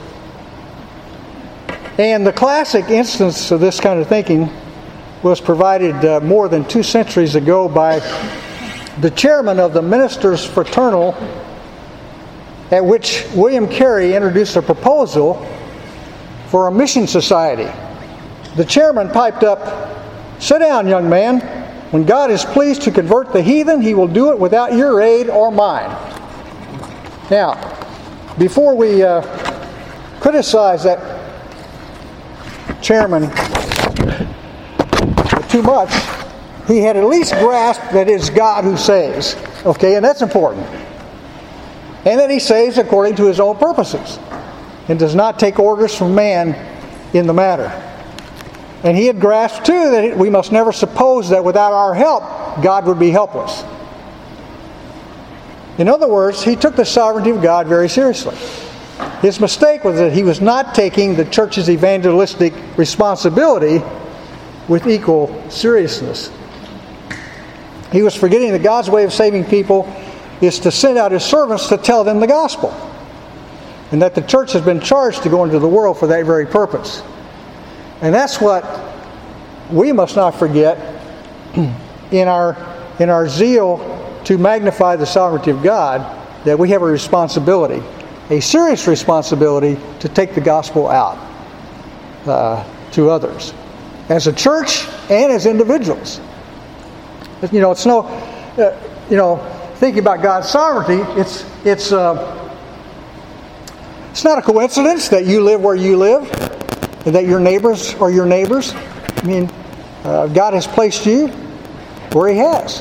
And 1.99 2.27
the 2.27 2.33
classic 2.33 2.89
instance 2.89 3.51
of 3.51 3.61
this 3.61 3.79
kind 3.79 4.01
of 4.01 4.09
thinking 4.09 4.51
was 5.23 5.41
provided 5.41 5.95
uh, 6.05 6.21
more 6.21 6.49
than 6.49 6.65
two 6.65 6.83
centuries 6.83 7.35
ago 7.35 7.69
by 7.69 8.01
the 9.01 9.11
chairman 9.11 9.61
of 9.61 9.73
the 9.73 9.83
Ministers 9.83 10.45
Fraternal 10.45 11.13
at 12.73 12.85
which 12.85 13.27
William 13.35 13.69
Carey 13.69 14.15
introduced 14.15 14.57
a 14.57 14.63
proposal 14.63 15.47
for 16.49 16.69
a 16.69 16.73
mission 16.73 17.07
society. 17.07 17.71
The 18.57 18.65
chairman 18.65 19.11
piped 19.11 19.45
up, 19.45 19.91
Sit 20.41 20.59
down, 20.59 20.89
young 20.89 21.09
man. 21.09 21.41
When 21.93 22.05
God 22.05 22.31
is 22.31 22.45
pleased 22.45 22.83
to 22.83 22.91
convert 22.91 23.33
the 23.33 23.43
heathen, 23.43 23.81
he 23.81 23.95
will 23.95 24.09
do 24.09 24.33
it 24.33 24.39
without 24.39 24.73
your 24.73 25.01
aid 25.01 25.29
or 25.29 25.53
mine. 25.53 25.91
Now, 27.31 27.55
before 28.39 28.75
we 28.75 29.03
uh, 29.03 29.21
criticize 30.21 30.83
that 30.85 30.99
chairman 32.83 33.31
too 35.49 35.63
much, 35.63 35.91
he 36.67 36.79
had 36.79 36.97
at 36.97 37.05
least 37.05 37.35
grasped 37.35 37.93
that 37.93 38.09
it's 38.09 38.31
God 38.31 38.65
who 38.65 38.77
saves. 38.77 39.37
Okay, 39.65 39.95
and 39.95 40.05
that's 40.05 40.23
important 40.23 40.67
and 42.05 42.21
that 42.21 42.31
he 42.31 42.39
saves 42.39 42.79
according 42.79 43.17
to 43.17 43.27
his 43.27 43.39
own 43.39 43.57
purposes 43.57 44.19
and 44.89 44.99
does 44.99 45.15
not 45.15 45.39
take 45.39 45.59
orders 45.59 45.95
from 45.95 46.15
man 46.15 46.55
in 47.15 47.27
the 47.27 47.33
matter. 47.33 47.69
And 48.85 48.97
he 48.97 49.07
had 49.07 49.21
grasped 49.21 49.67
too 49.67 49.91
that 49.91 50.17
we 50.17 50.29
must 50.29 50.51
never 50.51 50.73
suppose 50.73 51.29
that 51.29 51.45
without 51.45 51.73
our 51.73 51.95
help, 51.95 52.23
God 52.63 52.87
would 52.87 52.99
be 52.99 53.11
helpless. 53.11 53.63
In 55.79 55.89
other 55.89 56.09
words, 56.09 56.43
he 56.43 56.57
took 56.57 56.77
the 56.77 56.85
sovereignty 56.85 57.31
of 57.31 57.41
God 57.41 57.67
very 57.67 57.89
seriously. 57.89 58.37
His 59.21 59.41
mistake 59.41 59.85
was 59.85 59.97
that 59.97 60.13
he 60.13 60.25
was 60.25 60.41
not 60.41 60.75
taking 60.75 61.15
the 61.15 61.25
church's 61.25 61.71
evangelistic 61.71 62.53
responsibility 62.77 63.83
with 64.69 64.87
equal 64.87 65.51
seriousness. 65.51 66.31
He 67.93 68.03
was 68.03 68.17
forgetting 68.17 68.53
that 68.53 68.63
God's 68.63 68.91
way 68.91 69.05
of 69.05 69.13
saving 69.13 69.45
people 69.45 69.85
is 70.43 70.59
to 70.59 70.71
send 70.71 70.99
out 70.99 71.13
his 71.13 71.25
servants 71.25 71.69
to 71.69 71.79
tell 71.79 72.05
them 72.05 72.21
the 72.21 72.27
gospel. 72.27 72.71
And 73.93 74.03
that 74.03 74.15
the 74.15 74.23
church 74.23 74.53
has 74.53 74.63
been 74.63 74.81
charged 74.81 75.23
to 75.23 75.29
go 75.29 75.45
into 75.45 75.59
the 75.59 75.69
world 75.69 75.99
for 75.99 76.09
that 76.09 76.27
very 76.27 76.47
purpose. 76.47 77.03
And 78.01 78.13
that's 78.13 78.41
what 78.41 78.65
we 79.71 79.93
must 79.93 80.17
not 80.17 80.33
forget 80.33 80.79
in 82.11 82.27
our, 82.29 82.57
in 82.99 83.09
our 83.09 83.29
zeal 83.29 83.79
to 84.25 84.39
magnify 84.39 84.97
the 84.97 85.07
sovereignty 85.07 85.53
of 85.53 85.63
God 85.63 86.19
that 86.45 86.59
we 86.59 86.71
have 86.71 86.83
a 86.83 86.87
responsibility, 86.87 87.83
a 88.31 88.41
serious 88.41 88.89
responsibility 88.89 89.79
to 90.01 90.09
take 90.09 90.35
the 90.35 90.41
gospel 90.41 90.89
out 90.89 91.19
uh, 92.27 92.65
to 92.93 93.11
others, 93.11 93.55
as 94.09 94.27
a 94.27 94.33
church 94.33 94.87
and 95.09 95.31
as 95.31 95.47
individuals. 95.47 96.21
You 97.53 97.61
know, 97.61 97.71
it's 97.71 97.87
no, 97.87 98.03
uh, 98.03 98.77
you 99.11 99.17
know, 99.17 99.37
thinking 99.83 99.99
about 99.99 100.23
God's 100.23 100.49
sovereignty, 100.49 101.03
it's 101.21 101.45
it's 101.65 101.91
uh, 101.91 102.39
it's 104.13 104.23
not 104.23 104.39
a 104.39 104.43
coincidence 104.43 105.09
that 105.09 105.27
you 105.27 105.43
live 105.43 105.61
where 105.61 105.75
you 105.75 105.97
live, 105.97 106.23
and 107.05 107.13
that 107.17 107.27
your 107.27 107.41
neighbors 107.41 107.93
are 107.95 108.09
your 108.09 108.25
neighbors. 108.25 108.75
I 108.75 109.23
mean, 109.25 109.51
uh, 110.05 110.29
God 110.29 110.55
has 110.55 110.69
placed 110.69 111.05
you 111.05 111.27
where 112.13 112.33
He 112.33 112.39
has 112.39 112.81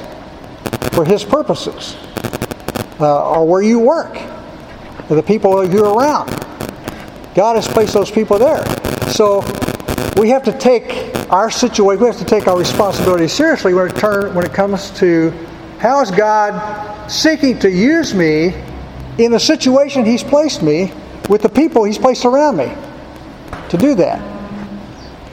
for 0.94 1.04
His 1.04 1.24
purposes, 1.24 1.98
uh, 3.00 3.32
or 3.32 3.48
where 3.48 3.64
you 3.64 3.80
work, 3.80 4.16
or 5.10 5.16
the 5.16 5.24
people 5.24 5.68
you're 5.68 5.98
around. 5.98 6.30
God 7.34 7.56
has 7.56 7.68
placed 7.68 7.96
those 7.96 8.12
people 8.12 8.38
there. 8.38 8.64
So 9.10 9.40
we 10.18 10.30
have 10.30 10.44
to 10.44 10.56
take 10.56 11.16
our 11.32 11.50
situation, 11.50 12.00
we 12.00 12.06
have 12.06 12.20
to 12.20 12.26
take 12.26 12.48
our 12.48 12.60
responsibility 12.60 13.28
seriously 13.28 13.74
when 13.74 13.88
it, 13.88 13.96
turn, 13.96 14.36
when 14.36 14.46
it 14.46 14.54
comes 14.54 14.92
to 15.00 15.34
how 15.82 16.00
is 16.02 16.12
God 16.12 17.10
seeking 17.10 17.58
to 17.58 17.72
use 17.72 18.14
me 18.14 18.54
in 19.18 19.32
the 19.32 19.40
situation 19.40 20.06
He's 20.06 20.24
placed 20.24 20.62
me 20.62 20.94
with 21.28 21.42
the 21.42 21.50
people 21.50 21.84
He's 21.84 21.98
placed 21.98 22.24
around 22.24 22.58
me 22.58 22.72
to 23.70 23.78
do 23.78 23.96
that. 23.96 24.22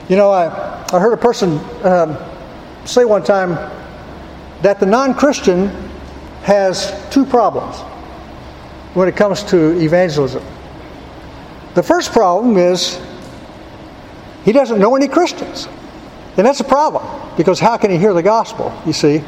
You 0.09 0.15
know, 0.15 0.31
I, 0.31 0.47
I 0.91 0.99
heard 0.99 1.13
a 1.13 1.17
person 1.17 1.59
um, 1.85 2.17
say 2.83 3.05
one 3.05 3.23
time 3.23 3.51
that 4.63 4.79
the 4.79 4.87
non 4.87 5.13
Christian 5.13 5.67
has 6.41 6.99
two 7.11 7.27
problems 7.27 7.77
when 8.95 9.07
it 9.07 9.15
comes 9.15 9.43
to 9.43 9.79
evangelism. 9.79 10.43
The 11.75 11.83
first 11.83 12.11
problem 12.11 12.57
is 12.57 12.99
he 14.45 14.51
doesn't 14.51 14.79
know 14.79 14.95
any 14.95 15.07
Christians. 15.07 15.67
And 16.37 16.47
that's 16.47 16.59
a 16.59 16.63
problem 16.63 17.05
because 17.37 17.59
how 17.59 17.77
can 17.77 17.91
he 17.91 17.99
hear 17.99 18.15
the 18.15 18.23
gospel, 18.23 18.75
you 18.87 18.93
see? 18.93 19.21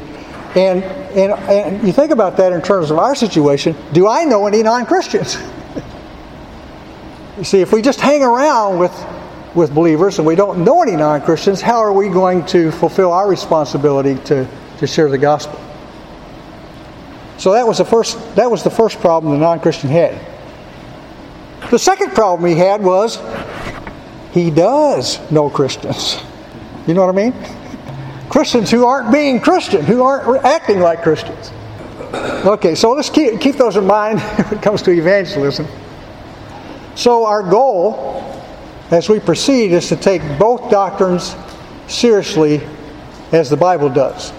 And, 0.54 0.84
and, 0.84 1.32
and 1.32 1.86
you 1.86 1.92
think 1.92 2.10
about 2.10 2.36
that 2.36 2.52
in 2.52 2.60
terms 2.60 2.90
of 2.90 2.98
our 2.98 3.14
situation 3.14 3.74
do 3.92 4.06
I 4.06 4.24
know 4.24 4.46
any 4.46 4.62
non 4.62 4.84
Christians? 4.84 5.36
you 7.38 7.44
see, 7.44 7.60
if 7.60 7.72
we 7.72 7.80
just 7.80 8.00
hang 8.00 8.22
around 8.22 8.78
with, 8.78 8.92
with 9.54 9.74
believers 9.74 10.18
and 10.18 10.26
we 10.26 10.34
don't 10.34 10.64
know 10.64 10.82
any 10.82 10.96
non 10.96 11.22
Christians, 11.22 11.62
how 11.62 11.78
are 11.78 11.92
we 11.92 12.08
going 12.08 12.44
to 12.46 12.70
fulfill 12.72 13.12
our 13.12 13.28
responsibility 13.28 14.16
to, 14.24 14.46
to 14.78 14.86
share 14.86 15.08
the 15.08 15.18
gospel? 15.18 15.58
So 17.42 17.54
that 17.54 17.66
was 17.66 17.78
the 17.78 17.84
first 17.84 18.36
that 18.36 18.48
was 18.48 18.62
the 18.62 18.70
first 18.70 19.00
problem 19.00 19.32
the 19.32 19.38
non-Christian 19.40 19.90
had. 19.90 20.16
The 21.72 21.78
second 21.78 22.12
problem 22.12 22.48
he 22.48 22.56
had 22.56 22.80
was 22.80 23.18
he 24.30 24.48
does 24.48 25.18
know 25.28 25.50
Christians. 25.50 26.22
You 26.86 26.94
know 26.94 27.04
what 27.04 27.18
I 27.18 27.30
mean? 27.30 27.32
Christians 28.32 28.70
who 28.70 28.86
aren't 28.86 29.12
being 29.12 29.40
Christian, 29.40 29.84
who 29.84 30.02
aren't 30.02 30.42
acting 30.42 30.80
like 30.80 31.02
Christians. 31.02 31.52
Okay, 32.46 32.74
so 32.74 32.94
let's 32.94 33.10
keep, 33.10 33.38
keep 33.42 33.56
those 33.56 33.76
in 33.76 33.86
mind 33.86 34.20
when 34.48 34.58
it 34.58 34.62
comes 34.62 34.80
to 34.82 34.90
evangelism. 34.90 35.66
So, 36.94 37.26
our 37.26 37.42
goal 37.42 38.42
as 38.90 39.10
we 39.10 39.20
proceed 39.20 39.72
is 39.72 39.88
to 39.90 39.96
take 39.96 40.22
both 40.38 40.70
doctrines 40.70 41.36
seriously 41.88 42.62
as 43.32 43.50
the 43.50 43.56
Bible 43.58 43.90
does 43.90 44.32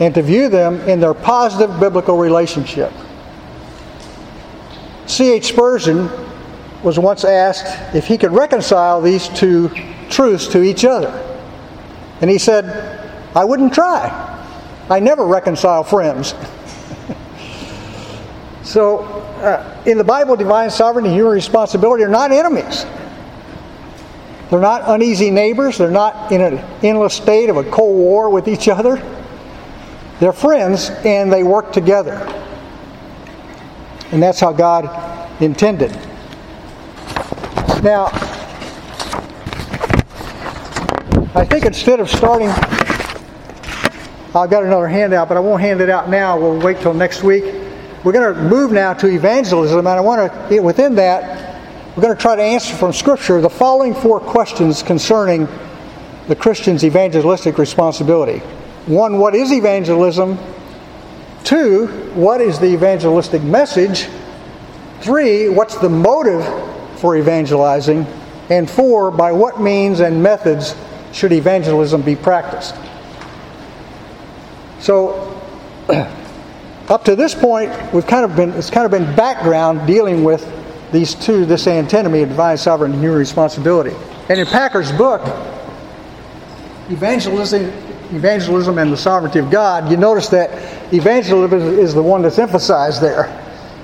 and 0.00 0.14
to 0.14 0.20
view 0.20 0.50
them 0.50 0.80
in 0.82 1.00
their 1.00 1.14
positive 1.14 1.80
biblical 1.80 2.18
relationship. 2.18 2.92
C.H. 5.06 5.46
Spurgeon 5.46 6.10
was 6.82 6.98
once 6.98 7.24
asked 7.24 7.94
if 7.94 8.06
he 8.06 8.18
could 8.18 8.32
reconcile 8.32 9.00
these 9.00 9.28
two 9.30 9.70
truths 10.10 10.46
to 10.48 10.62
each 10.62 10.84
other. 10.84 11.08
And 12.20 12.28
he 12.28 12.36
said, 12.38 13.03
I 13.34 13.44
wouldn't 13.44 13.74
try. 13.74 14.30
I 14.88 15.00
never 15.00 15.26
reconcile 15.26 15.82
friends. 15.82 16.34
so, 18.62 19.00
uh, 19.40 19.82
in 19.86 19.98
the 19.98 20.04
Bible, 20.04 20.36
divine 20.36 20.70
sovereignty 20.70 21.10
and 21.10 21.18
human 21.18 21.32
responsibility 21.32 22.04
are 22.04 22.08
not 22.08 22.30
enemies. 22.32 22.86
They're 24.50 24.60
not 24.60 24.82
uneasy 24.86 25.30
neighbors. 25.30 25.78
They're 25.78 25.90
not 25.90 26.30
in 26.30 26.40
an 26.40 26.58
endless 26.82 27.14
state 27.14 27.48
of 27.48 27.56
a 27.56 27.64
cold 27.70 27.96
war 27.96 28.30
with 28.30 28.46
each 28.46 28.68
other. 28.68 29.02
They're 30.20 30.32
friends 30.32 30.90
and 31.04 31.32
they 31.32 31.42
work 31.42 31.72
together. 31.72 32.14
And 34.12 34.22
that's 34.22 34.38
how 34.38 34.52
God 34.52 35.42
intended. 35.42 35.90
Now, 37.82 38.10
I 41.34 41.44
think 41.44 41.64
instead 41.64 41.98
of 41.98 42.08
starting, 42.08 42.48
I've 44.36 44.50
got 44.50 44.64
another 44.64 44.88
handout, 44.88 45.28
but 45.28 45.36
I 45.36 45.40
won't 45.40 45.60
hand 45.60 45.80
it 45.80 45.88
out 45.88 46.08
now. 46.08 46.38
We'll 46.38 46.58
wait 46.58 46.80
till 46.80 46.92
next 46.92 47.22
week. 47.22 47.44
We're 48.02 48.12
going 48.12 48.34
to 48.34 48.42
move 48.42 48.72
now 48.72 48.92
to 48.94 49.06
evangelism, 49.06 49.78
and 49.78 49.88
I 49.88 50.00
want 50.00 50.32
to, 50.32 50.48
get 50.48 50.62
within 50.62 50.96
that, 50.96 51.62
we're 51.96 52.02
going 52.02 52.16
to 52.16 52.20
try 52.20 52.34
to 52.34 52.42
answer 52.42 52.74
from 52.74 52.92
Scripture 52.92 53.40
the 53.40 53.48
following 53.48 53.94
four 53.94 54.18
questions 54.18 54.82
concerning 54.82 55.46
the 56.26 56.34
Christian's 56.34 56.84
evangelistic 56.84 57.58
responsibility. 57.58 58.40
One, 58.86 59.18
what 59.18 59.36
is 59.36 59.52
evangelism? 59.52 60.36
Two, 61.44 61.86
what 62.14 62.40
is 62.40 62.58
the 62.58 62.72
evangelistic 62.72 63.42
message? 63.42 64.08
Three, 65.00 65.48
what's 65.48 65.76
the 65.76 65.88
motive 65.88 66.44
for 66.98 67.16
evangelizing? 67.16 68.04
And 68.50 68.68
four, 68.68 69.10
by 69.10 69.30
what 69.32 69.60
means 69.60 70.00
and 70.00 70.22
methods 70.22 70.74
should 71.12 71.32
evangelism 71.32 72.02
be 72.02 72.16
practiced? 72.16 72.74
So, 74.84 75.34
up 76.90 77.04
to 77.06 77.16
this 77.16 77.34
point, 77.34 77.72
we've 77.94 78.06
kind 78.06 78.22
of 78.22 78.36
been 78.36 78.50
it's 78.50 78.68
kind 78.68 78.84
of 78.84 78.90
been 78.90 79.16
background 79.16 79.86
dealing 79.86 80.24
with 80.24 80.44
these 80.92 81.14
two, 81.14 81.46
this 81.46 81.66
antinomy 81.66 82.20
of 82.20 82.28
divine 82.28 82.58
sovereignty 82.58 82.96
and 82.96 83.02
human 83.02 83.18
responsibility. 83.18 83.96
And 84.28 84.38
in 84.38 84.44
Packer's 84.46 84.92
book, 84.92 85.22
evangelism, 86.90 87.62
evangelism 88.14 88.78
and 88.78 88.92
the 88.92 88.96
sovereignty 88.98 89.38
of 89.38 89.50
God, 89.50 89.90
you 89.90 89.96
notice 89.96 90.28
that 90.28 90.50
evangelism 90.92 91.78
is 91.78 91.94
the 91.94 92.02
one 92.02 92.20
that's 92.20 92.38
emphasized 92.38 93.00
there. 93.00 93.40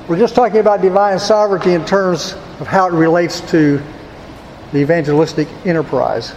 We're 0.06 0.18
just 0.18 0.34
talking 0.34 0.58
about 0.58 0.82
divine 0.82 1.18
sovereignty 1.18 1.72
in 1.72 1.86
terms 1.86 2.34
of 2.60 2.66
how 2.66 2.88
it 2.88 2.92
relates 2.92 3.40
to 3.52 3.82
the 4.72 4.80
evangelistic 4.80 5.48
enterprise. 5.64 6.34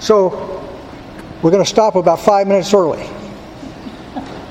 So, 0.00 0.48
we're 1.44 1.52
going 1.52 1.62
to 1.62 1.70
stop 1.70 1.94
about 1.94 2.18
five 2.18 2.48
minutes 2.48 2.74
early. 2.74 3.08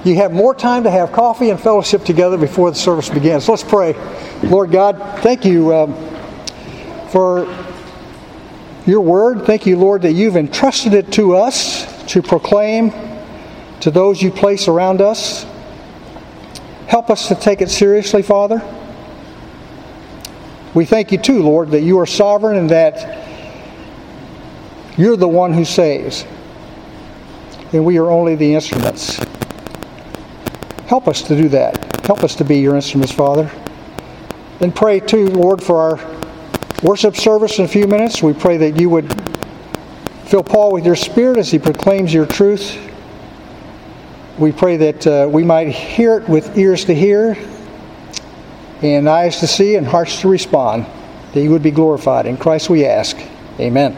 You 0.04 0.16
have 0.16 0.32
more 0.32 0.56
time 0.56 0.84
to 0.84 0.92
have 0.92 1.12
coffee 1.12 1.52
and 1.52 1.60
fellowship 1.60 2.04
together 2.04 2.36
before 2.36 2.72
the 2.72 2.76
service 2.76 3.08
begins. 3.08 3.48
Let's 3.48 3.64
pray. 3.64 3.94
Lord 4.42 4.72
God, 4.72 4.98
thank 5.22 5.46
you 5.46 5.76
um, 5.76 5.94
for 7.10 7.46
your 8.88 9.02
word. 9.02 9.46
Thank 9.46 9.68
you, 9.68 9.78
Lord, 9.78 10.02
that 10.02 10.14
you've 10.14 10.38
entrusted 10.38 10.94
it 10.94 11.12
to 11.14 11.36
us 11.36 11.86
to 12.12 12.24
proclaim 12.24 12.92
to 13.82 13.92
those 13.92 14.22
you 14.24 14.32
place 14.32 14.68
around 14.68 15.02
us. 15.02 15.46
Help 16.88 17.12
us 17.12 17.28
to 17.28 17.36
take 17.36 17.62
it 17.62 17.70
seriously, 17.70 18.24
Father. 18.24 18.60
We 20.74 20.86
thank 20.86 21.12
you 21.12 21.20
too, 21.20 21.44
Lord, 21.44 21.72
that 21.72 21.82
you 21.82 22.00
are 22.00 22.08
sovereign 22.08 22.58
and 22.58 22.70
that 22.72 23.28
you're 24.98 25.18
the 25.18 25.28
one 25.28 25.54
who 25.54 25.64
saves. 25.64 26.26
And 27.72 27.86
we 27.86 28.00
are 28.00 28.10
only 28.10 28.36
the 28.36 28.56
instruments. 28.56 29.20
Help 30.92 31.08
us 31.08 31.22
to 31.24 31.38
do 31.38 31.48
that. 31.48 32.06
Help 32.06 32.24
us 32.24 32.36
to 32.36 32.44
be 32.44 32.60
your 32.60 32.76
instruments, 32.76 33.14
Father. 33.14 33.50
And 34.60 34.76
pray 34.76 35.00
too, 35.00 35.28
Lord, 35.30 35.64
for 35.64 35.78
our 35.78 36.20
worship 36.84 37.16
service 37.16 37.58
in 37.60 37.66
a 37.66 37.68
few 37.68 37.88
minutes. 37.88 38.22
We 38.22 38.34
pray 38.34 38.58
that 38.58 38.80
you 38.80 38.90
would 38.90 39.10
fill 40.26 40.44
Paul 40.44 40.74
with 40.74 40.86
your 40.86 40.98
spirit 40.98 41.38
as 41.38 41.50
he 41.50 41.60
proclaims 41.60 42.14
your 42.14 42.26
truth 42.26 42.78
we 44.42 44.52
pray 44.52 44.78
that 44.78 45.06
uh, 45.06 45.30
we 45.30 45.44
might 45.44 45.68
hear 45.68 46.18
it 46.18 46.28
with 46.28 46.58
ears 46.58 46.86
to 46.86 46.96
hear 46.96 47.38
and 48.82 49.08
eyes 49.08 49.40
to 49.40 49.48
see 49.48 49.76
and 49.76 49.86
hearts 49.86 50.22
to 50.22 50.28
respond, 50.28 50.88
that 51.34 51.44
you 51.44 51.52
would 51.52 51.62
be 51.62 51.70
glorified. 51.70 52.26
In 52.26 52.38
Christ 52.38 52.68
we 52.68 52.84
ask. 52.84 53.16
Amen. 53.60 53.96